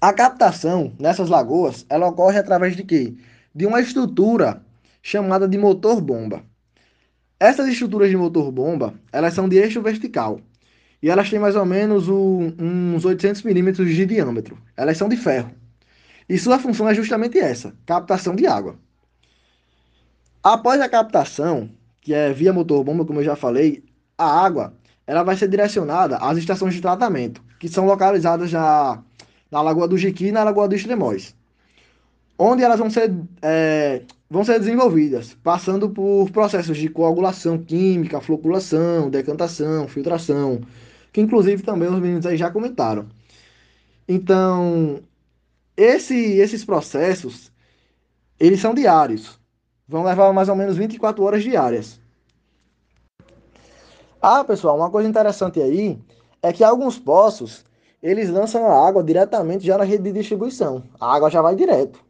A 0.00 0.12
captação 0.12 0.92
nessas 0.96 1.28
lagoas, 1.28 1.84
ela 1.88 2.06
ocorre 2.06 2.38
através 2.38 2.76
de 2.76 2.84
quê? 2.84 3.14
De 3.52 3.66
uma 3.66 3.80
estrutura 3.80 4.64
chamada 5.02 5.48
de 5.48 5.58
motor-bomba. 5.58 6.44
Essas 7.40 7.66
estruturas 7.66 8.08
de 8.08 8.16
motor-bomba, 8.16 8.94
elas 9.12 9.34
são 9.34 9.48
de 9.48 9.56
eixo 9.56 9.82
vertical, 9.82 10.40
e 11.02 11.10
elas 11.10 11.28
têm 11.28 11.40
mais 11.40 11.56
ou 11.56 11.64
menos 11.64 12.08
um, 12.08 12.52
uns 12.94 13.04
800 13.04 13.42
milímetros 13.42 13.92
de 13.92 14.06
diâmetro. 14.06 14.56
Elas 14.76 14.96
são 14.96 15.08
de 15.08 15.16
ferro. 15.16 15.50
E 16.28 16.38
sua 16.38 16.60
função 16.60 16.88
é 16.88 16.94
justamente 16.94 17.36
essa: 17.36 17.74
captação 17.84 18.36
de 18.36 18.46
água. 18.46 18.76
Após 20.42 20.80
a 20.80 20.88
captação, 20.88 21.68
que 22.00 22.14
é 22.14 22.32
via 22.32 22.52
motor-bomba, 22.52 23.04
como 23.04 23.18
eu 23.18 23.24
já 23.24 23.34
falei, 23.34 23.82
a 24.16 24.44
água 24.44 24.74
ela 25.04 25.24
vai 25.24 25.36
ser 25.36 25.48
direcionada 25.48 26.18
às 26.18 26.38
estações 26.38 26.74
de 26.74 26.80
tratamento, 26.80 27.42
que 27.58 27.68
são 27.68 27.86
localizadas 27.86 28.52
na, 28.52 29.02
na 29.50 29.60
Lagoa 29.60 29.88
do 29.88 29.96
Jiqui 29.96 30.26
e 30.26 30.32
na 30.32 30.44
Lagoa 30.44 30.68
do 30.68 30.74
Extremóis, 30.74 31.34
onde 32.38 32.62
elas 32.62 32.78
vão 32.78 32.90
ser, 32.90 33.14
é, 33.42 34.02
vão 34.30 34.44
ser 34.44 34.58
desenvolvidas, 34.58 35.36
passando 35.42 35.90
por 35.90 36.30
processos 36.30 36.76
de 36.76 36.88
coagulação 36.88 37.58
química, 37.58 38.20
floculação, 38.20 39.10
decantação, 39.10 39.88
filtração, 39.88 40.60
que 41.12 41.20
inclusive 41.20 41.62
também 41.62 41.88
os 41.88 42.00
meninos 42.00 42.26
aí 42.26 42.36
já 42.36 42.50
comentaram. 42.50 43.06
Então, 44.06 45.00
esse, 45.76 46.14
esses 46.14 46.64
processos, 46.64 47.52
eles 48.40 48.60
são 48.60 48.74
diários. 48.74 49.38
Vão 49.86 50.04
levar 50.04 50.32
mais 50.32 50.48
ou 50.48 50.56
menos 50.56 50.76
24 50.76 51.22
horas 51.22 51.42
diárias. 51.42 52.00
Ah, 54.20 54.42
pessoal, 54.44 54.76
uma 54.76 54.90
coisa 54.90 55.08
interessante 55.08 55.60
aí 55.60 55.98
é 56.42 56.52
que 56.52 56.64
alguns 56.64 56.98
poços, 56.98 57.64
eles 58.02 58.30
lançam 58.30 58.66
a 58.66 58.88
água 58.88 59.02
diretamente 59.02 59.66
já 59.66 59.76
na 59.78 59.84
rede 59.84 60.04
de 60.04 60.12
distribuição. 60.12 60.82
A 61.00 61.14
água 61.14 61.30
já 61.30 61.42
vai 61.42 61.54
direto. 61.54 62.00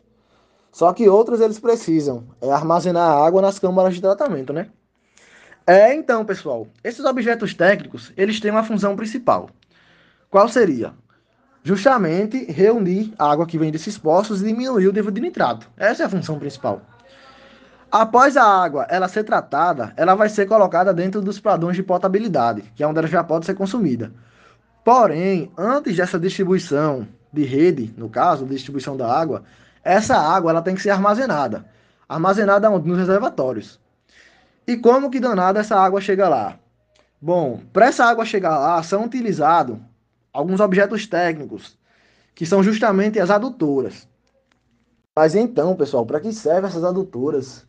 Só 0.70 0.92
que 0.92 1.08
outros 1.08 1.40
eles 1.40 1.58
precisam 1.58 2.24
é 2.40 2.50
armazenar 2.52 3.10
a 3.10 3.26
água 3.26 3.42
nas 3.42 3.58
câmaras 3.58 3.94
de 3.94 4.00
tratamento, 4.00 4.52
né? 4.52 4.68
É, 5.66 5.94
então, 5.94 6.24
pessoal, 6.24 6.66
esses 6.82 7.04
objetos 7.04 7.54
técnicos, 7.54 8.12
eles 8.16 8.40
têm 8.40 8.50
uma 8.50 8.64
função 8.64 8.96
principal. 8.96 9.50
Qual 10.30 10.48
seria? 10.48 10.94
justamente 11.68 12.50
reunir 12.50 13.12
a 13.18 13.30
água 13.30 13.46
que 13.46 13.58
vem 13.58 13.70
desses 13.70 13.98
poços 13.98 14.40
e 14.40 14.46
diminuir 14.46 14.88
o 14.88 14.92
nível 14.92 15.10
de 15.10 15.20
nitrato. 15.20 15.68
Essa 15.76 16.04
é 16.04 16.06
a 16.06 16.08
função 16.08 16.38
principal. 16.38 16.80
Após 17.92 18.38
a 18.38 18.44
água 18.44 18.86
ela 18.88 19.06
ser 19.06 19.22
tratada, 19.24 19.92
ela 19.94 20.14
vai 20.14 20.30
ser 20.30 20.46
colocada 20.46 20.94
dentro 20.94 21.20
dos 21.20 21.38
padrões 21.38 21.76
de 21.76 21.82
potabilidade, 21.82 22.62
que 22.74 22.82
é 22.82 22.86
onde 22.86 22.98
ela 22.98 23.06
já 23.08 23.22
pode 23.22 23.44
ser 23.44 23.54
consumida. 23.54 24.10
Porém, 24.84 25.50
antes 25.56 25.96
dessa 25.96 26.18
distribuição 26.18 27.06
de 27.32 27.44
rede, 27.44 27.94
no 27.96 28.08
caso, 28.08 28.46
distribuição 28.46 28.96
da 28.96 29.10
água, 29.12 29.44
essa 29.82 30.16
água 30.16 30.50
ela 30.50 30.62
tem 30.62 30.74
que 30.74 30.82
ser 30.82 30.90
armazenada. 30.90 31.64
Armazenada 32.08 32.70
onde? 32.70 32.88
Nos 32.88 32.98
reservatórios. 32.98 33.78
E 34.66 34.76
como 34.76 35.10
que 35.10 35.20
danada 35.20 35.60
essa 35.60 35.76
água 35.76 36.00
chega 36.00 36.28
lá? 36.28 36.58
Bom, 37.20 37.60
para 37.72 37.86
essa 37.86 38.04
água 38.04 38.24
chegar 38.24 38.58
lá, 38.58 38.82
são 38.82 39.04
utilizados 39.04 39.78
alguns 40.32 40.60
objetos 40.60 41.06
técnicos, 41.06 41.76
que 42.34 42.46
são 42.46 42.62
justamente 42.62 43.18
as 43.18 43.30
adutoras. 43.30 44.06
Mas 45.16 45.34
então, 45.34 45.74
pessoal, 45.74 46.06
para 46.06 46.20
que 46.20 46.32
servem 46.32 46.70
essas 46.70 46.84
adutoras? 46.84 47.66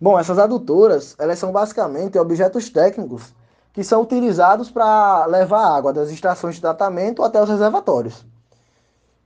Bom, 0.00 0.18
essas 0.18 0.38
adutoras, 0.38 1.14
elas 1.18 1.38
são 1.38 1.52
basicamente 1.52 2.18
objetos 2.18 2.70
técnicos 2.70 3.34
que 3.74 3.82
são 3.82 4.00
utilizados 4.02 4.70
para 4.70 5.26
levar 5.26 5.76
água 5.76 5.92
das 5.92 6.08
estações 6.08 6.54
de 6.54 6.60
tratamento 6.60 7.24
até 7.24 7.42
os 7.42 7.48
reservatórios. 7.48 8.24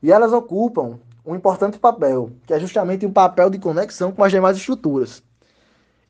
E 0.03 0.11
elas 0.11 0.33
ocupam 0.33 0.99
um 1.25 1.37
importante 1.37 1.79
papel, 1.79 2.33
que 2.47 2.55
é 2.55 2.59
justamente 2.59 3.05
um 3.05 3.13
papel 3.13 3.51
de 3.51 3.59
conexão 3.59 4.11
com 4.11 4.25
as 4.25 4.33
demais 4.33 4.57
estruturas. 4.57 5.23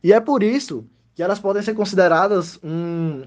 E 0.03 0.13
é 0.13 0.21
por 0.21 0.45
isso 0.45 0.87
que 1.17 1.23
elas 1.23 1.41
podem 1.41 1.61
ser 1.63 1.75
consideradas 1.75 2.61
um, 2.63 3.25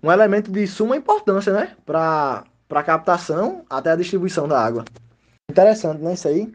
um 0.00 0.12
elemento 0.12 0.52
de 0.52 0.68
suma 0.68 0.96
importância, 0.96 1.52
né? 1.52 1.76
Para 1.84 2.44
a 2.70 2.82
captação 2.84 3.64
até 3.68 3.90
a 3.90 3.96
distribuição 3.96 4.46
da 4.46 4.64
água. 4.64 4.84
Interessante, 5.50 6.00
né? 6.00 6.14
Isso 6.14 6.28
aí. 6.28 6.52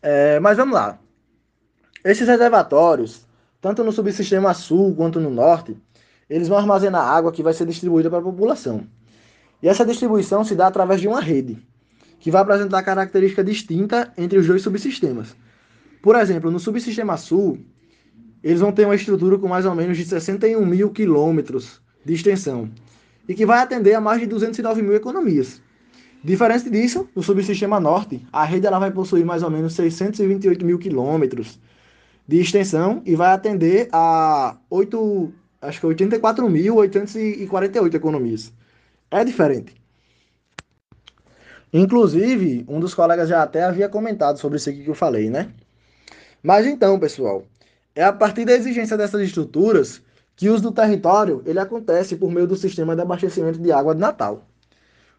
É, 0.00 0.40
mas 0.40 0.56
vamos 0.56 0.72
lá. 0.72 0.98
Esses 2.02 2.26
reservatórios, 2.26 3.26
tanto 3.60 3.84
no 3.84 3.92
subsistema 3.92 4.54
sul 4.54 4.94
quanto 4.94 5.20
no 5.20 5.28
norte, 5.28 5.76
eles 6.34 6.48
vão 6.48 6.58
armazenar 6.58 7.06
água 7.06 7.30
que 7.30 7.44
vai 7.44 7.52
ser 7.52 7.64
distribuída 7.64 8.10
para 8.10 8.18
a 8.18 8.22
população. 8.22 8.88
E 9.62 9.68
essa 9.68 9.86
distribuição 9.86 10.42
se 10.42 10.56
dá 10.56 10.66
através 10.66 11.00
de 11.00 11.06
uma 11.06 11.20
rede, 11.20 11.64
que 12.18 12.28
vai 12.28 12.42
apresentar 12.42 12.82
característica 12.82 13.44
distinta 13.44 14.12
entre 14.18 14.36
os 14.40 14.44
dois 14.44 14.60
subsistemas. 14.60 15.36
Por 16.02 16.16
exemplo, 16.16 16.50
no 16.50 16.58
subsistema 16.58 17.16
sul, 17.16 17.60
eles 18.42 18.60
vão 18.60 18.72
ter 18.72 18.84
uma 18.84 18.96
estrutura 18.96 19.38
com 19.38 19.46
mais 19.46 19.64
ou 19.64 19.76
menos 19.76 19.96
de 19.96 20.04
61 20.04 20.66
mil 20.66 20.90
quilômetros 20.90 21.80
de 22.04 22.14
extensão 22.14 22.68
e 23.28 23.34
que 23.34 23.46
vai 23.46 23.60
atender 23.60 23.94
a 23.94 24.00
mais 24.00 24.18
de 24.18 24.26
209 24.26 24.82
mil 24.82 24.96
economias. 24.96 25.62
Diferente 26.24 26.68
disso, 26.68 27.08
no 27.14 27.22
subsistema 27.22 27.78
norte, 27.78 28.26
a 28.32 28.44
rede 28.44 28.66
ela 28.66 28.80
vai 28.80 28.90
possuir 28.90 29.24
mais 29.24 29.44
ou 29.44 29.50
menos 29.50 29.74
628 29.74 30.66
mil 30.66 30.80
quilômetros 30.80 31.60
de 32.26 32.40
extensão 32.40 33.02
e 33.06 33.14
vai 33.14 33.32
atender 33.32 33.88
a 33.92 34.56
8, 34.68 35.32
acho 35.64 35.80
que 35.80 35.86
84.848 35.86 37.94
economias. 37.94 38.52
É 39.10 39.24
diferente. 39.24 39.74
Inclusive, 41.72 42.64
um 42.68 42.78
dos 42.78 42.94
colegas 42.94 43.28
já 43.28 43.42
até 43.42 43.64
havia 43.64 43.88
comentado 43.88 44.38
sobre 44.38 44.58
isso 44.58 44.70
aqui 44.70 44.84
que 44.84 44.90
eu 44.90 44.94
falei, 44.94 45.28
né? 45.28 45.50
Mas 46.42 46.66
então, 46.66 47.00
pessoal, 47.00 47.44
é 47.94 48.04
a 48.04 48.12
partir 48.12 48.44
da 48.44 48.52
exigência 48.52 48.96
dessas 48.96 49.22
estruturas 49.22 50.02
que 50.36 50.48
o 50.48 50.54
uso 50.54 50.64
do 50.64 50.72
território 50.72 51.42
ele 51.46 51.58
acontece 51.58 52.16
por 52.16 52.30
meio 52.30 52.46
do 52.46 52.56
sistema 52.56 52.94
de 52.94 53.02
abastecimento 53.02 53.58
de 53.58 53.72
água 53.72 53.94
de 53.94 54.00
Natal. 54.00 54.46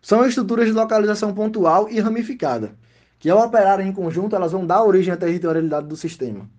São 0.01 0.25
estruturas 0.25 0.67
de 0.67 0.71
localização 0.71 1.33
pontual 1.33 1.89
e 1.89 1.99
ramificada, 1.99 2.71
que 3.17 3.29
ao 3.29 3.43
operarem 3.43 3.87
em 3.87 3.93
conjunto 3.93 4.35
elas 4.35 4.51
vão 4.51 4.65
dar 4.65 4.83
origem 4.83 5.13
à 5.13 5.17
territorialidade 5.17 5.87
do 5.87 5.97
sistema, 5.97 6.49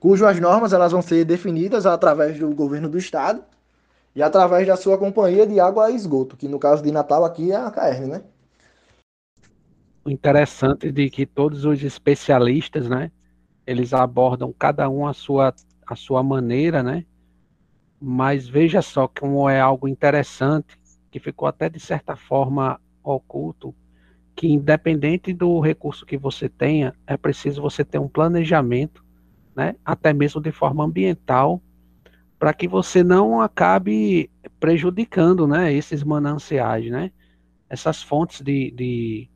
cujas 0.00 0.38
normas 0.40 0.72
elas 0.72 0.92
vão 0.92 1.02
ser 1.02 1.24
definidas 1.24 1.86
através 1.86 2.38
do 2.38 2.54
governo 2.54 2.88
do 2.88 2.98
estado 2.98 3.42
e 4.14 4.22
através 4.22 4.66
da 4.66 4.76
sua 4.76 4.98
companhia 4.98 5.46
de 5.46 5.60
água 5.60 5.90
e 5.90 5.96
esgoto, 5.96 6.36
que 6.36 6.48
no 6.48 6.58
caso 6.58 6.82
de 6.82 6.90
Natal 6.90 7.24
aqui 7.24 7.52
é 7.52 7.56
a 7.56 7.70
CAERN, 7.70 8.06
né? 8.06 8.22
O 10.04 10.10
interessante 10.10 10.90
de 10.90 11.10
que 11.10 11.26
todos 11.26 11.64
os 11.64 11.82
especialistas, 11.82 12.88
né, 12.88 13.10
eles 13.66 13.92
abordam 13.92 14.52
cada 14.58 14.88
um 14.88 15.06
a 15.06 15.12
sua, 15.12 15.54
a 15.86 15.94
sua 15.94 16.22
maneira, 16.22 16.82
né? 16.82 17.04
Mas 18.00 18.48
veja 18.48 18.80
só 18.80 19.08
como 19.08 19.48
é 19.48 19.60
algo 19.60 19.86
interessante, 19.86 20.78
que 21.10 21.20
ficou 21.20 21.48
até 21.48 21.68
de 21.68 21.80
certa 21.80 22.16
forma 22.16 22.80
oculto, 23.02 23.74
que 24.34 24.46
independente 24.46 25.32
do 25.32 25.60
recurso 25.60 26.06
que 26.06 26.16
você 26.16 26.48
tenha, 26.48 26.94
é 27.06 27.16
preciso 27.16 27.60
você 27.60 27.84
ter 27.84 27.98
um 27.98 28.08
planejamento, 28.08 29.04
né? 29.58 29.74
Até 29.84 30.14
mesmo 30.14 30.40
de 30.40 30.50
forma 30.50 30.84
ambiental, 30.84 31.60
para 32.38 32.54
que 32.54 32.66
você 32.66 33.02
não 33.02 33.42
acabe 33.42 34.30
prejudicando, 34.58 35.46
né? 35.46 35.72
Esses 35.72 36.02
mananciais, 36.02 36.90
né? 36.90 37.10
Essas 37.68 38.02
fontes 38.02 38.40
de, 38.40 38.70
de, 38.70 39.28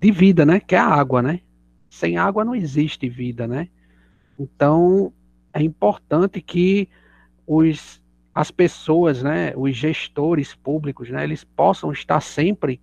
de 0.00 0.10
vida, 0.12 0.46
né? 0.46 0.60
Que 0.60 0.76
é 0.76 0.78
a 0.78 0.86
água, 0.86 1.20
né? 1.20 1.40
sem 1.96 2.18
água 2.18 2.44
não 2.44 2.54
existe 2.54 3.08
vida, 3.08 3.46
né? 3.46 3.68
Então 4.38 5.12
é 5.52 5.62
importante 5.62 6.42
que 6.42 6.88
os, 7.46 8.02
as 8.34 8.50
pessoas, 8.50 9.22
né, 9.22 9.54
os 9.56 9.74
gestores 9.74 10.54
públicos, 10.54 11.08
né, 11.08 11.24
eles 11.24 11.42
possam 11.42 11.90
estar 11.90 12.20
sempre 12.20 12.78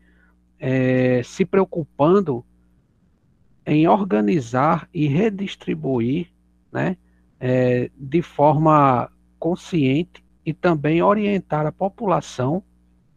é, 0.59 1.21
se 1.23 1.45
preocupando 1.45 2.43
em 3.65 3.87
organizar 3.87 4.89
e 4.91 5.07
redistribuir, 5.07 6.32
né, 6.73 6.97
é, 7.39 7.89
de 7.95 8.21
forma 8.21 9.09
consciente 9.37 10.23
e 10.45 10.53
também 10.53 11.01
orientar 11.01 11.65
a 11.65 11.71
população, 11.71 12.63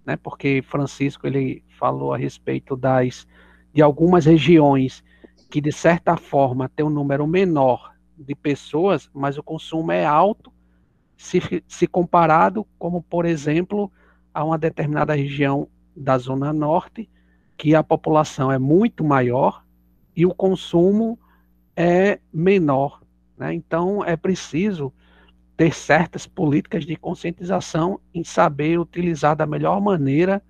né, 0.05 0.17
porque 0.17 0.63
Francisco 0.63 1.27
ele 1.27 1.65
falou 1.79 2.13
a 2.13 2.17
respeito 2.17 2.77
das 2.77 3.27
de 3.73 3.83
algumas 3.83 4.25
regiões 4.25 5.03
que 5.51 5.61
de 5.61 5.73
certa 5.73 6.17
forma 6.17 6.69
tem 6.69 6.85
um 6.85 6.91
número 6.91 7.27
menor 7.27 7.95
de 8.17 8.35
pessoas, 8.35 9.11
mas 9.13 9.37
o 9.37 9.43
consumo 9.43 9.93
é 9.93 10.05
alto 10.05 10.53
se, 11.17 11.41
se 11.67 11.87
comparado, 11.87 12.67
como 12.79 13.03
por 13.03 13.25
exemplo, 13.25 13.91
a 14.33 14.45
uma 14.45 14.59
determinada 14.59 15.15
região 15.15 15.69
da 15.95 16.19
Zona 16.19 16.53
Norte, 16.53 17.09
que 17.57 17.75
a 17.75 17.83
população 17.83 18.53
é 18.53 18.59
muito 18.59 19.03
maior 19.03 19.65
e 20.15 20.27
o 20.27 20.35
consumo 20.35 21.19
é 21.75 22.21
menor. 22.33 23.01
Né? 23.37 23.55
Então 23.55 24.05
é 24.05 24.17
preciso 24.17 24.93
ter 25.57 25.75
certas 25.75 26.27
políticas 26.27 26.85
de 26.85 26.97
conscientização 26.97 28.01
em 28.13 28.23
saber 28.23 28.79
utilizar 28.79 29.35
da 29.35 29.47
melhor 29.47 29.81
maneira 29.81 30.43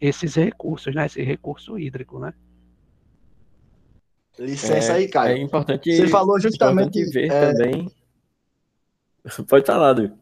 esses 0.00 0.34
recursos, 0.34 0.94
né? 0.94 1.06
esse 1.06 1.22
recurso 1.22 1.78
hídrico. 1.78 2.18
Né? 2.18 2.32
Licença 4.38 4.92
é, 4.92 4.96
aí, 4.96 5.08
Caio. 5.08 5.36
É 5.36 5.40
importante. 5.40 5.94
Você 5.94 6.08
falou 6.08 6.40
justamente. 6.40 6.98
Importante 6.98 7.12
ver 7.12 7.30
é... 7.30 7.52
também. 7.52 7.90
Pode 9.48 9.66
falar, 9.66 9.92
Du. 9.92 10.18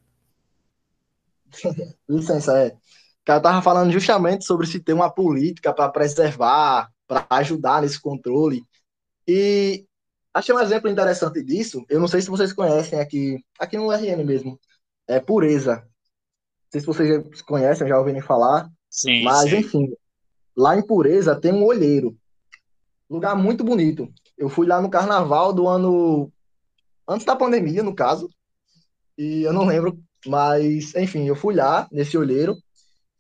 Licença, 2.09 2.59
é. 2.59 2.69
O 2.69 3.25
cara 3.25 3.41
tava 3.41 3.63
falando 3.63 3.93
justamente 3.93 4.45
sobre 4.45 4.67
se 4.67 4.81
ter 4.81 4.93
uma 4.93 5.11
política 5.11 5.73
para 5.73 5.89
preservar, 5.89 6.91
para 7.07 7.27
ajudar 7.31 7.83
nesse 7.83 8.01
controle. 8.01 8.63
E 9.27 9.87
achei 10.33 10.55
um 10.55 10.61
exemplo 10.61 10.91
interessante 10.91 11.43
disso. 11.43 11.85
Eu 11.89 12.01
não 12.01 12.09
sei 12.09 12.21
se 12.21 12.31
vocês 12.31 12.53
conhecem 12.53 13.01
aqui, 13.01 13.43
aqui 13.59 13.77
no 13.77 13.91
RN 13.91 14.25
mesmo. 14.25 14.59
É 15.07 15.21
Pureza. 15.21 15.77
Não 15.77 16.71
sei 16.73 16.81
se 16.81 16.87
vocês 16.87 17.43
conhecem, 17.43 17.89
já 17.89 17.99
ouviram 17.99 18.21
falar. 18.21 18.69
Sim. 18.91 19.23
Mas, 19.23 19.51
sim. 19.51 19.57
enfim, 19.57 19.93
lá 20.57 20.77
em 20.77 20.83
Pureza 20.83 21.39
tem 21.39 21.53
um 21.53 21.65
olheiro. 21.65 22.17
Lugar 23.09 23.35
muito 23.35 23.65
bonito. 23.65 24.13
Eu 24.37 24.49
fui 24.49 24.67
lá 24.67 24.81
no 24.81 24.91
carnaval 24.91 25.53
do 25.53 25.67
ano. 25.67 26.31
Antes 27.07 27.25
da 27.25 27.35
pandemia, 27.35 27.83
no 27.83 27.95
caso. 27.95 28.29
E 29.17 29.43
eu 29.43 29.53
não 29.53 29.65
lembro, 29.65 29.99
mas, 30.27 30.95
enfim, 30.95 31.27
eu 31.27 31.35
fui 31.35 31.55
lá, 31.55 31.89
nesse 31.91 32.17
olheiro. 32.17 32.57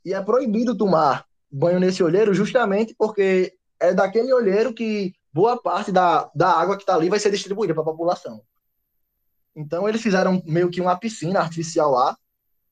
E 0.04 0.12
é 0.12 0.22
proibido 0.22 0.76
tomar 0.76 1.26
banho 1.50 1.80
nesse 1.80 2.02
olheiro 2.02 2.34
justamente 2.34 2.94
porque 2.96 3.54
é 3.80 3.94
daquele 3.94 4.32
olheiro 4.32 4.74
que 4.74 5.14
boa 5.32 5.60
parte 5.60 5.92
da, 5.92 6.30
da 6.34 6.50
água 6.50 6.76
que 6.76 6.82
está 6.82 6.94
ali 6.94 7.08
vai 7.08 7.18
ser 7.18 7.30
distribuída 7.30 7.74
para 7.74 7.82
a 7.82 7.86
população. 7.86 8.42
Então 9.54 9.88
eles 9.88 10.02
fizeram 10.02 10.42
meio 10.46 10.70
que 10.70 10.80
uma 10.80 10.96
piscina 10.96 11.40
artificial 11.40 11.90
lá, 11.90 12.16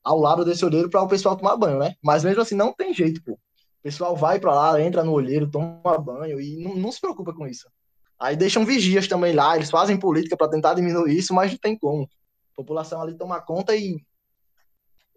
ao 0.02 0.18
lado 0.18 0.44
desse 0.44 0.64
olheiro, 0.64 0.88
para 0.88 1.02
o 1.02 1.08
pessoal 1.08 1.36
tomar 1.36 1.56
banho, 1.56 1.78
né? 1.78 1.94
Mas 2.02 2.22
mesmo 2.22 2.42
assim 2.42 2.54
não 2.54 2.72
tem 2.72 2.94
jeito, 2.94 3.22
pô 3.22 3.38
pessoal 3.86 4.16
vai 4.16 4.40
para 4.40 4.52
lá, 4.52 4.82
entra 4.82 5.04
no 5.04 5.12
olheiro, 5.12 5.48
toma 5.48 5.96
banho 5.96 6.40
e 6.40 6.56
não, 6.56 6.74
não, 6.74 6.90
se 6.90 7.00
preocupa 7.00 7.32
com 7.32 7.46
isso. 7.46 7.70
Aí 8.18 8.36
deixam 8.36 8.64
vigias 8.64 9.06
também 9.06 9.32
lá, 9.32 9.54
eles 9.54 9.70
fazem 9.70 9.96
política 9.96 10.36
para 10.36 10.50
tentar 10.50 10.74
diminuir 10.74 11.16
isso, 11.16 11.32
mas 11.32 11.52
não 11.52 11.58
tem 11.58 11.78
como. 11.78 12.02
A 12.02 12.56
população 12.56 13.00
ali 13.00 13.16
toma 13.16 13.40
conta 13.40 13.76
e. 13.76 14.04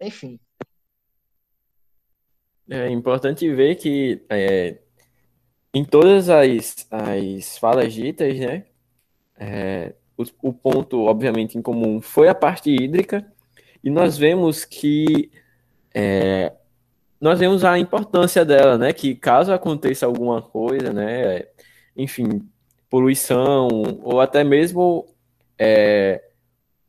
Enfim. 0.00 0.38
É 2.68 2.88
importante 2.90 3.52
ver 3.52 3.74
que 3.74 4.24
é, 4.30 4.80
em 5.72 5.84
todas 5.84 6.28
as, 6.28 6.86
as 6.90 7.58
falas 7.58 7.92
ditas, 7.92 8.38
né, 8.38 8.64
é, 9.38 9.94
o, 10.16 10.24
o 10.50 10.52
ponto, 10.52 11.04
obviamente, 11.04 11.56
em 11.56 11.62
comum 11.62 12.00
foi 12.00 12.28
a 12.28 12.34
parte 12.34 12.70
hídrica, 12.70 13.26
e 13.82 13.90
nós 13.90 14.18
vemos 14.18 14.64
que 14.64 15.30
é, 15.94 16.52
nós 17.20 17.38
vemos 17.38 17.64
a 17.64 17.78
importância 17.78 18.44
dela, 18.44 18.78
né? 18.78 18.92
Que 18.92 19.14
caso 19.14 19.52
aconteça 19.52 20.06
alguma 20.06 20.40
coisa, 20.40 20.92
né? 20.92 21.46
Enfim, 21.96 22.48
poluição 22.88 23.68
ou 24.02 24.20
até 24.20 24.42
mesmo 24.44 25.06
é, 25.58 26.22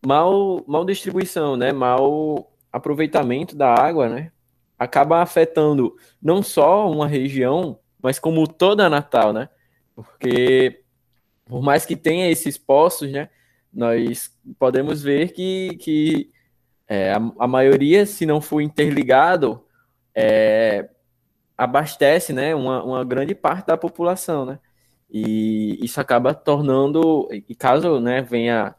mal, 0.06 0.64
mal 0.68 0.86
distribuição, 0.86 1.58
né? 1.58 1.74
Mal 1.74 2.52
aproveitamento 2.72 3.56
da 3.56 3.74
água, 3.74 4.08
né? 4.08 4.32
Acaba 4.80 5.22
afetando 5.22 5.96
não 6.22 6.42
só 6.42 6.90
uma 6.90 7.08
região, 7.08 7.78
mas 8.02 8.20
como 8.20 8.48
toda 8.48 8.90
Natal, 8.90 9.34
né? 9.34 9.50
Porque 9.96 10.82
por 11.46 11.62
mais 11.62 11.86
que 11.86 11.96
tenha 11.96 12.30
esses 12.30 12.58
poços, 12.58 13.12
né, 13.12 13.30
nós 13.74 14.32
podemos 14.58 15.02
ver 15.02 15.34
que, 15.34 15.76
que 15.78 16.32
é, 16.88 17.14
a, 17.14 17.18
a, 17.40 17.48
maioria, 17.48 18.06
se 18.06 18.26
não 18.26 18.42
for 18.42 18.62
interligado, 18.62 19.66
é, 20.16 20.90
abastece 21.58 22.34
né, 22.34 22.56
uma, 22.56 22.84
uma 22.84 23.06
grande 23.06 23.36
parte 23.36 23.68
da 23.68 23.78
população, 23.78 24.46
né? 24.46 24.60
E 25.10 25.78
isso 25.84 26.00
acaba 26.00 26.34
tornando, 26.34 27.28
e 27.32 27.54
caso 27.54 28.00
né, 28.00 28.22
venha 28.22 28.74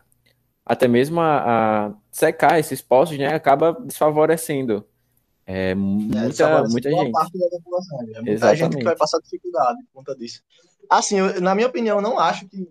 até 0.65 0.89
mesmo 0.89 1.21
a, 1.21 1.89
a 1.89 1.95
secar 2.11 2.59
esses 2.59 2.81
poços, 2.81 3.19
né, 3.19 3.27
acaba 3.35 3.73
desfavorecendo 3.73 4.87
é, 5.55 5.75
muita, 5.75 6.45
é, 6.45 6.63
muita 6.67 6.91
gente. 6.91 7.13
Parte 7.13 7.39
da 7.39 7.49
população, 7.51 8.01
é 8.01 8.05
muita 8.05 8.31
Exatamente. 8.31 8.59
gente 8.59 8.77
que 8.79 8.85
vai 8.85 8.97
passar 8.97 9.19
dificuldade 9.21 9.83
por 9.85 9.99
conta 9.99 10.17
disso. 10.17 10.43
Assim, 10.89 11.19
eu, 11.19 11.41
na 11.43 11.55
minha 11.55 11.67
opinião, 11.67 11.99
eu 11.99 12.03
não 12.03 12.19
acho 12.19 12.49
que. 12.49 12.67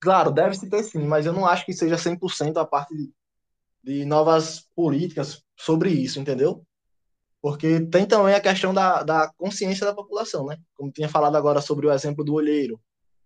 Claro, 0.00 0.30
deve-se 0.30 0.68
ter 0.70 0.82
sim, 0.82 1.06
mas 1.06 1.26
eu 1.26 1.32
não 1.34 1.44
acho 1.44 1.66
que 1.66 1.74
seja 1.74 1.96
100% 1.96 2.56
a 2.56 2.64
parte 2.64 2.94
de, 2.94 3.12
de 3.82 4.04
novas 4.06 4.66
políticas 4.74 5.42
sobre 5.54 5.90
isso, 5.90 6.18
entendeu? 6.18 6.64
Porque 7.42 7.80
tem 7.80 8.06
também 8.06 8.34
a 8.34 8.40
questão 8.40 8.72
da, 8.72 9.02
da 9.02 9.30
consciência 9.36 9.84
da 9.84 9.94
população, 9.94 10.46
né? 10.46 10.56
Como 10.74 10.90
tinha 10.90 11.08
falado 11.10 11.36
agora 11.36 11.60
sobre 11.60 11.86
o 11.86 11.92
exemplo 11.92 12.24
do 12.24 12.32
olheiro, 12.32 12.80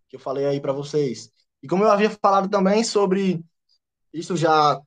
que 0.09 0.17
eu 0.17 0.21
falei 0.21 0.47
aí 0.47 0.61
para 0.61 0.73
vocês. 0.73 1.31
E 1.63 1.69
como 1.69 1.85
eu 1.85 1.93
havia 1.93 2.11
falado 2.11 2.49
também 2.49 2.83
sobre 2.83 3.41
isso 4.13 4.37
já 4.37 4.81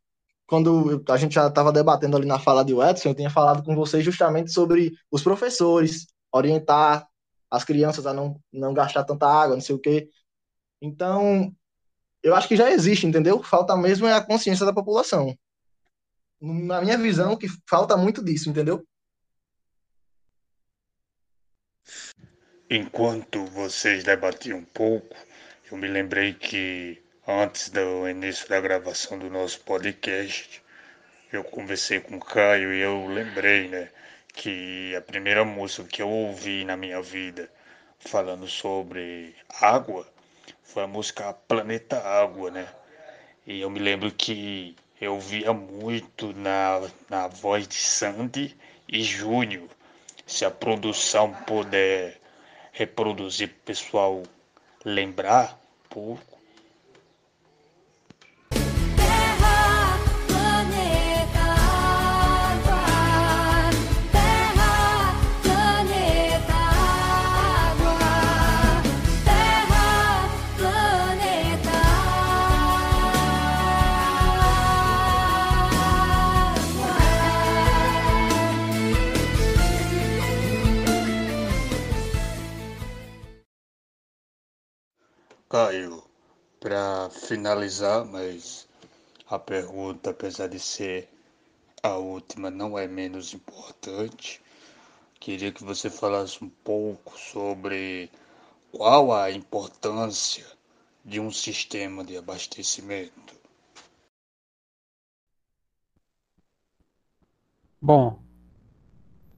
quando 0.45 1.03
a 1.09 1.17
gente 1.17 1.35
já 1.35 1.47
estava 1.47 1.71
debatendo 1.71 2.17
ali 2.17 2.25
na 2.25 2.39
fala 2.39 2.63
de 2.63 2.73
Edson, 2.73 3.09
eu 3.09 3.15
tinha 3.15 3.29
falado 3.29 3.63
com 3.63 3.75
vocês 3.75 4.03
justamente 4.03 4.51
sobre 4.51 4.93
os 5.11 5.23
professores, 5.23 6.07
orientar 6.31 7.07
as 7.49 7.63
crianças 7.63 8.05
a 8.05 8.13
não, 8.13 8.39
não 8.51 8.73
gastar 8.73 9.03
tanta 9.03 9.27
água, 9.27 9.55
não 9.55 9.61
sei 9.61 9.75
o 9.75 9.79
quê. 9.79 10.09
Então, 10.81 11.55
eu 12.21 12.35
acho 12.35 12.47
que 12.47 12.55
já 12.55 12.71
existe, 12.71 13.05
entendeu? 13.05 13.43
Falta 13.43 13.75
mesmo 13.75 14.07
é 14.07 14.13
a 14.13 14.25
consciência 14.25 14.65
da 14.65 14.73
população. 14.73 15.37
Na 16.41 16.81
minha 16.81 16.97
visão, 16.97 17.37
que 17.37 17.47
falta 17.67 17.95
muito 17.95 18.23
disso, 18.23 18.49
entendeu? 18.49 18.85
Enquanto 22.69 23.45
vocês 23.45 24.03
debatiam 24.03 24.57
um 24.57 24.65
pouco, 24.65 25.15
eu 25.71 25.77
me 25.77 25.87
lembrei 25.87 26.33
que 26.33 27.02
antes 27.27 27.69
do 27.69 28.07
início 28.07 28.49
da 28.49 28.59
gravação 28.59 29.17
do 29.17 29.29
nosso 29.29 29.61
podcast, 29.61 30.61
eu 31.31 31.43
conversei 31.43 31.99
com 31.99 32.17
o 32.17 32.19
Caio 32.19 32.73
e 32.73 32.81
eu 32.81 33.07
lembrei, 33.07 33.69
né, 33.69 33.89
que 34.33 34.93
a 34.95 35.01
primeira 35.01 35.45
música 35.45 35.87
que 35.87 36.01
eu 36.01 36.09
ouvi 36.09 36.65
na 36.65 36.75
minha 36.75 37.01
vida 37.01 37.49
falando 37.97 38.47
sobre 38.47 39.35
água 39.61 40.05
foi 40.63 40.83
a 40.83 40.87
música 40.87 41.33
Planeta 41.33 41.99
Água, 41.99 42.51
né? 42.51 42.67
E 43.45 43.61
eu 43.61 43.69
me 43.69 43.79
lembro 43.79 44.11
que 44.11 44.75
eu 44.99 45.19
via 45.19 45.53
muito 45.53 46.33
na, 46.33 46.81
na 47.09 47.27
voz 47.27 47.67
de 47.67 47.75
Sandy 47.75 48.57
e 48.87 49.01
Júnior. 49.03 49.69
Se 50.25 50.45
a 50.45 50.51
produção 50.51 51.33
puder 51.45 52.19
reproduzir 52.71 53.49
pessoal 53.63 54.23
lembrar 54.83 55.59
um 55.95 56.17
Caio, 85.53 86.03
para 86.59 87.11
finalizar, 87.11 88.03
mas 88.05 88.67
a 89.29 89.37
pergunta, 89.37 90.09
apesar 90.09 90.47
de 90.47 90.57
ser 90.57 91.07
a 91.83 91.95
última, 91.95 92.49
não 92.49 92.75
é 92.75 92.87
menos 92.87 93.35
importante. 93.35 94.41
Queria 95.19 95.51
que 95.51 95.63
você 95.63 95.91
falasse 95.91 96.43
um 96.43 96.49
pouco 96.49 97.15
sobre 97.19 98.09
qual 98.71 99.13
a 99.13 99.29
importância 99.29 100.43
de 101.05 101.19
um 101.19 101.29
sistema 101.29 102.03
de 102.03 102.17
abastecimento. 102.17 103.35
Bom, 107.79 108.19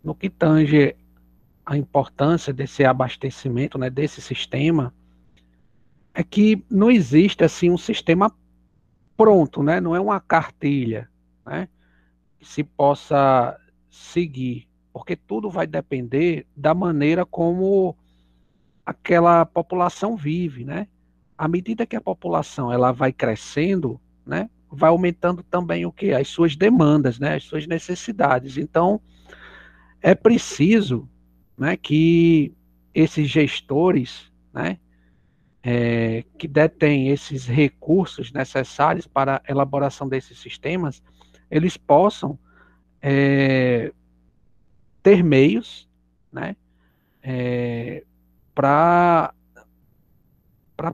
no 0.01 0.16
que 0.16 0.30
tange 0.30 0.95
a 1.66 1.76
importância 1.76 2.53
desse 2.53 2.86
abastecimento, 2.86 3.78
né, 3.78 3.89
desse 3.89 4.22
sistema, 4.22 4.95
é 6.16 6.24
que 6.24 6.63
não 6.72 6.89
existe 6.89 7.43
assim 7.43 7.70
um 7.70 7.78
sistema 7.78 8.34
pronto, 9.18 9.61
né? 9.61 9.82
Não 9.82 9.93
é 9.93 9.99
uma 9.99 10.20
cartilha, 10.22 11.09
né? 11.45 11.68
Que 12.39 12.45
se 12.47 12.63
possa 12.63 13.59
seguir, 13.89 14.66
porque 14.93 15.18
tudo 15.18 15.49
vai 15.49 15.68
depender 15.68 16.47
da 16.55 16.74
maneira 16.74 17.26
como 17.26 17.97
aquela 18.86 19.45
população 19.45 20.16
vive, 20.16 20.63
né? 20.63 20.88
À 21.38 21.49
medida 21.49 21.86
que 21.86 21.97
a 21.97 22.01
população 22.01 22.72
ela 22.72 22.93
vai 22.93 23.11
crescendo, 23.11 23.99
né? 24.26 24.49
Vai 24.72 24.89
aumentando 24.89 25.43
também 25.43 25.86
o 25.86 25.91
que 25.91 26.13
as 26.13 26.30
suas 26.30 26.55
demandas, 26.55 27.20
né? 27.20 27.36
As 27.36 27.43
suas 27.43 27.68
necessidades. 27.68 28.57
Então 28.57 29.01
é 30.01 30.16
preciso, 30.16 31.09
né? 31.57 31.76
Que 31.76 32.53
esses 32.93 33.30
gestores, 33.30 34.32
né? 34.53 34.80
É, 35.68 36.24
que 36.38 36.47
detêm 36.47 37.09
esses 37.09 37.47
recursos 37.47 38.32
necessários 38.32 39.07
para 39.07 39.38
a 39.38 39.51
elaboração 39.51 40.07
desses 40.07 40.38
sistemas, 40.38 41.01
eles 41.49 41.76
possam 41.76 42.38
é, 43.01 43.91
ter 45.01 45.24
meios 45.24 45.89
né, 46.32 46.55
é, 47.24 48.03
para 48.53 49.34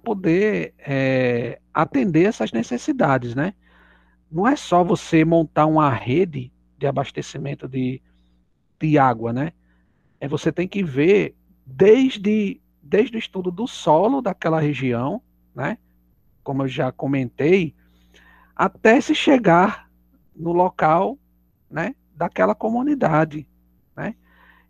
poder 0.02 0.74
é, 0.80 1.60
atender 1.74 2.24
essas 2.24 2.54
necessidades. 2.54 3.36
Né? 3.36 3.54
Não 4.32 4.48
é 4.48 4.56
só 4.56 4.86
você 4.86 5.26
montar 5.26 5.66
uma 5.66 5.90
rede 5.90 6.50
de 6.78 6.88
abastecimento 6.88 7.68
de, 7.68 8.02
de 8.80 8.98
água, 8.98 9.34
né? 9.34 9.52
É, 10.20 10.28
você 10.28 10.52
tem 10.52 10.68
que 10.68 10.84
ver 10.84 11.36
desde 11.66 12.62
desde 12.82 13.16
o 13.16 13.20
estudo 13.20 13.52
do 13.52 13.68
solo 13.68 14.22
daquela 14.22 14.60
região, 14.60 15.22
né? 15.54 15.78
Como 16.44 16.64
eu 16.64 16.68
já 16.68 16.92
comentei, 16.92 17.76
até 18.56 19.00
se 19.00 19.14
chegar 19.14 19.90
no 20.36 20.52
local, 20.52 21.18
né? 21.70 21.96
Daquela 22.16 22.56
comunidade, 22.56 23.48
né? 23.96 24.16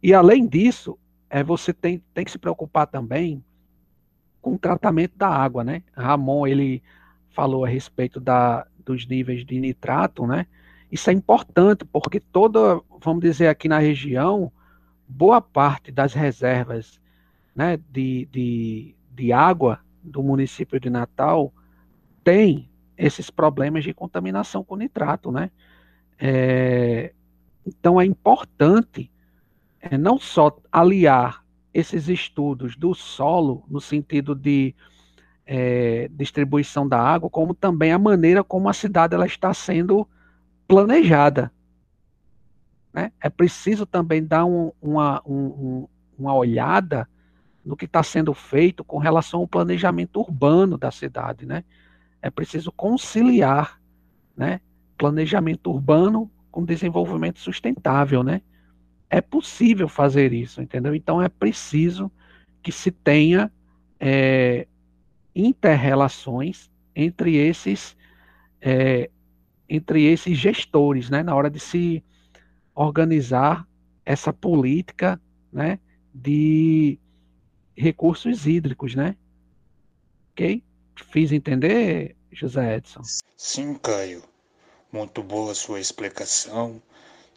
E 0.03 0.14
além 0.14 0.47
disso, 0.47 0.97
é, 1.30 1.43
você 1.43 1.74
tem, 1.74 2.03
tem 2.14 2.26
que 2.26 2.32
se 2.32 2.38
preocupar 2.38 2.88
também 2.88 3.43
com 4.41 4.55
o 4.55 4.59
tratamento 4.59 5.18
da 5.18 5.30
água, 5.30 5.64
né? 5.64 5.84
Ramon, 5.93 6.47
ele 6.47 6.84
falou 7.30 7.64
a 7.64 7.68
respeito 7.68 8.20
da, 8.20 8.68
dos 8.84 9.07
níveis 9.07 9.45
de 9.45 9.59
nitrato, 9.59 10.28
né? 10.28 10.45
Isso 10.91 11.09
é 11.09 11.14
importante 11.14 11.86
porque 11.86 12.20
toda, 12.20 12.82
vamos 12.99 13.22
dizer 13.22 13.47
aqui 13.47 13.70
na 13.70 13.80
região, 13.80 14.51
boa 15.07 15.41
parte 15.41 15.91
das 15.91 16.14
reservas 16.14 17.01
né, 17.56 17.78
de, 17.89 18.28
de, 18.32 18.95
de 19.12 19.34
água 19.34 19.80
do 20.04 20.24
município 20.24 20.80
de 20.80 20.89
Natal 20.89 21.54
tem 22.24 22.70
esses 22.97 23.30
problemas 23.30 23.84
de 23.84 23.93
contaminação 23.93 24.64
com 24.64 24.76
nitrato, 24.76 25.32
né? 25.32 25.49
É, 26.20 27.14
então 27.66 27.99
é 27.99 28.06
importante 28.06 29.12
é, 29.80 29.97
não 29.97 30.20
só 30.20 30.56
aliar 30.72 31.43
esses 31.74 32.08
estudos 32.08 32.76
do 32.76 32.93
solo 32.93 33.64
no 33.68 33.82
sentido 33.82 34.36
de 34.36 34.76
é, 35.45 36.08
distribuição 36.12 36.88
da 36.88 37.02
água, 37.02 37.30
como 37.30 37.54
também 37.54 37.91
a 37.91 37.99
maneira 37.99 38.43
como 38.43 38.70
a 38.70 38.74
cidade 38.74 39.16
ela 39.16 39.26
está 39.26 39.54
sendo 39.54 40.08
planejada. 40.68 41.52
Né? 42.93 43.12
É 43.20 43.30
preciso 43.30 43.86
também 43.86 44.24
dar 44.24 44.45
um, 44.45 44.72
uma, 44.82 45.22
um, 45.26 45.88
uma 46.18 46.36
olhada 46.36 47.08
no 47.64 47.76
que 47.76 47.86
está 47.86 48.01
sendo 48.01 48.34
feito 48.34 48.84
com 48.84 48.97
relação 48.97 49.41
ao 49.41 49.47
planejamento 49.47 50.20
urbano 50.20 50.78
da 50.78 50.91
cidade, 50.91 51.45
né? 51.45 51.64
É 52.22 52.30
preciso 52.30 52.72
conciliar, 52.72 53.80
né, 54.36 54.62
planejamento 54.97 55.72
urbano 55.72 56.30
com 56.51 56.66
desenvolvimento 56.66 57.39
sustentável, 57.39 58.24
né? 58.24 58.41
É 59.09 59.22
possível 59.22 59.88
fazer 59.88 60.34
isso, 60.34 60.62
entendeu? 60.62 60.95
Então 60.95 61.22
é 61.22 61.30
preciso 61.30 62.12
que 62.62 62.72
se 62.72 62.91
tenha 62.91 63.51
é, 63.99 64.68
interrelações 65.36 66.70
entre 66.95 67.36
esses 67.36 67.95
é, 68.62 69.09
entre 69.68 70.03
esses 70.03 70.38
gestores, 70.38 71.09
né, 71.09 71.24
na 71.24 71.34
hora 71.34 71.49
de 71.49 71.59
se 71.59 72.03
organizar 72.76 73.66
essa 74.05 74.34
política, 74.34 75.20
né, 75.51 75.80
de 76.14 76.99
recursos 77.76 78.46
hídricos, 78.46 78.96
né? 78.96 79.16
Ok? 80.32 80.64
Fiz 81.12 81.32
entender, 81.32 82.16
José 82.32 82.76
Edson? 82.76 83.02
Sim, 83.38 83.76
Caio. 83.76 84.24
Muito 84.92 85.24
boa 85.24 85.56
sua 85.56 85.80
explicação. 85.80 86.82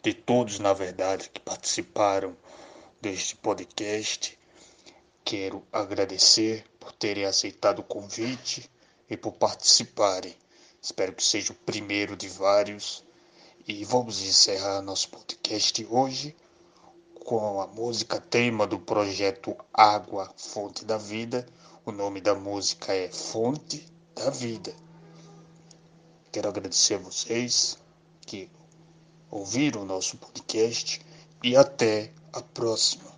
De 0.03 0.13
todos, 0.13 0.59
na 0.59 0.73
verdade, 0.73 1.29
que 1.29 1.39
participaram 1.39 2.37
deste 3.01 3.35
podcast, 3.35 4.37
quero 5.23 5.63
agradecer 5.71 6.63
por 6.79 6.91
terem 6.91 7.25
aceitado 7.25 7.79
o 7.79 7.83
convite 7.83 8.69
e 9.09 9.17
por 9.17 9.33
participarem. 9.33 10.35
Espero 10.81 11.13
que 11.13 11.23
seja 11.23 11.53
o 11.53 11.55
primeiro 11.55 12.15
de 12.15 12.27
vários. 12.29 13.03
E 13.67 13.83
vamos 13.83 14.21
encerrar 14.21 14.81
nosso 14.83 15.09
podcast 15.09 15.85
hoje 15.89 16.35
com 17.23 17.61
a 17.61 17.67
música 17.67 18.19
tema 18.19 18.67
do 18.67 18.77
projeto 18.77 19.55
Água, 19.73 20.31
Fonte 20.37 20.83
da 20.83 20.97
Vida. 20.97 21.45
O 21.85 21.91
nome 21.91 22.21
da 22.21 22.35
música 22.35 22.93
é 22.93 23.09
Fonte 23.09 23.85
da 24.15 24.29
Vida. 24.29 24.73
Quero 26.31 26.49
agradecer 26.49 26.95
a 26.95 26.99
vocês 26.99 27.77
que 28.21 28.49
ouviram 29.31 29.83
o 29.83 29.85
nosso 29.85 30.17
podcast 30.17 31.01
e 31.43 31.55
até 31.55 32.11
a 32.33 32.41
próxima. 32.41 33.14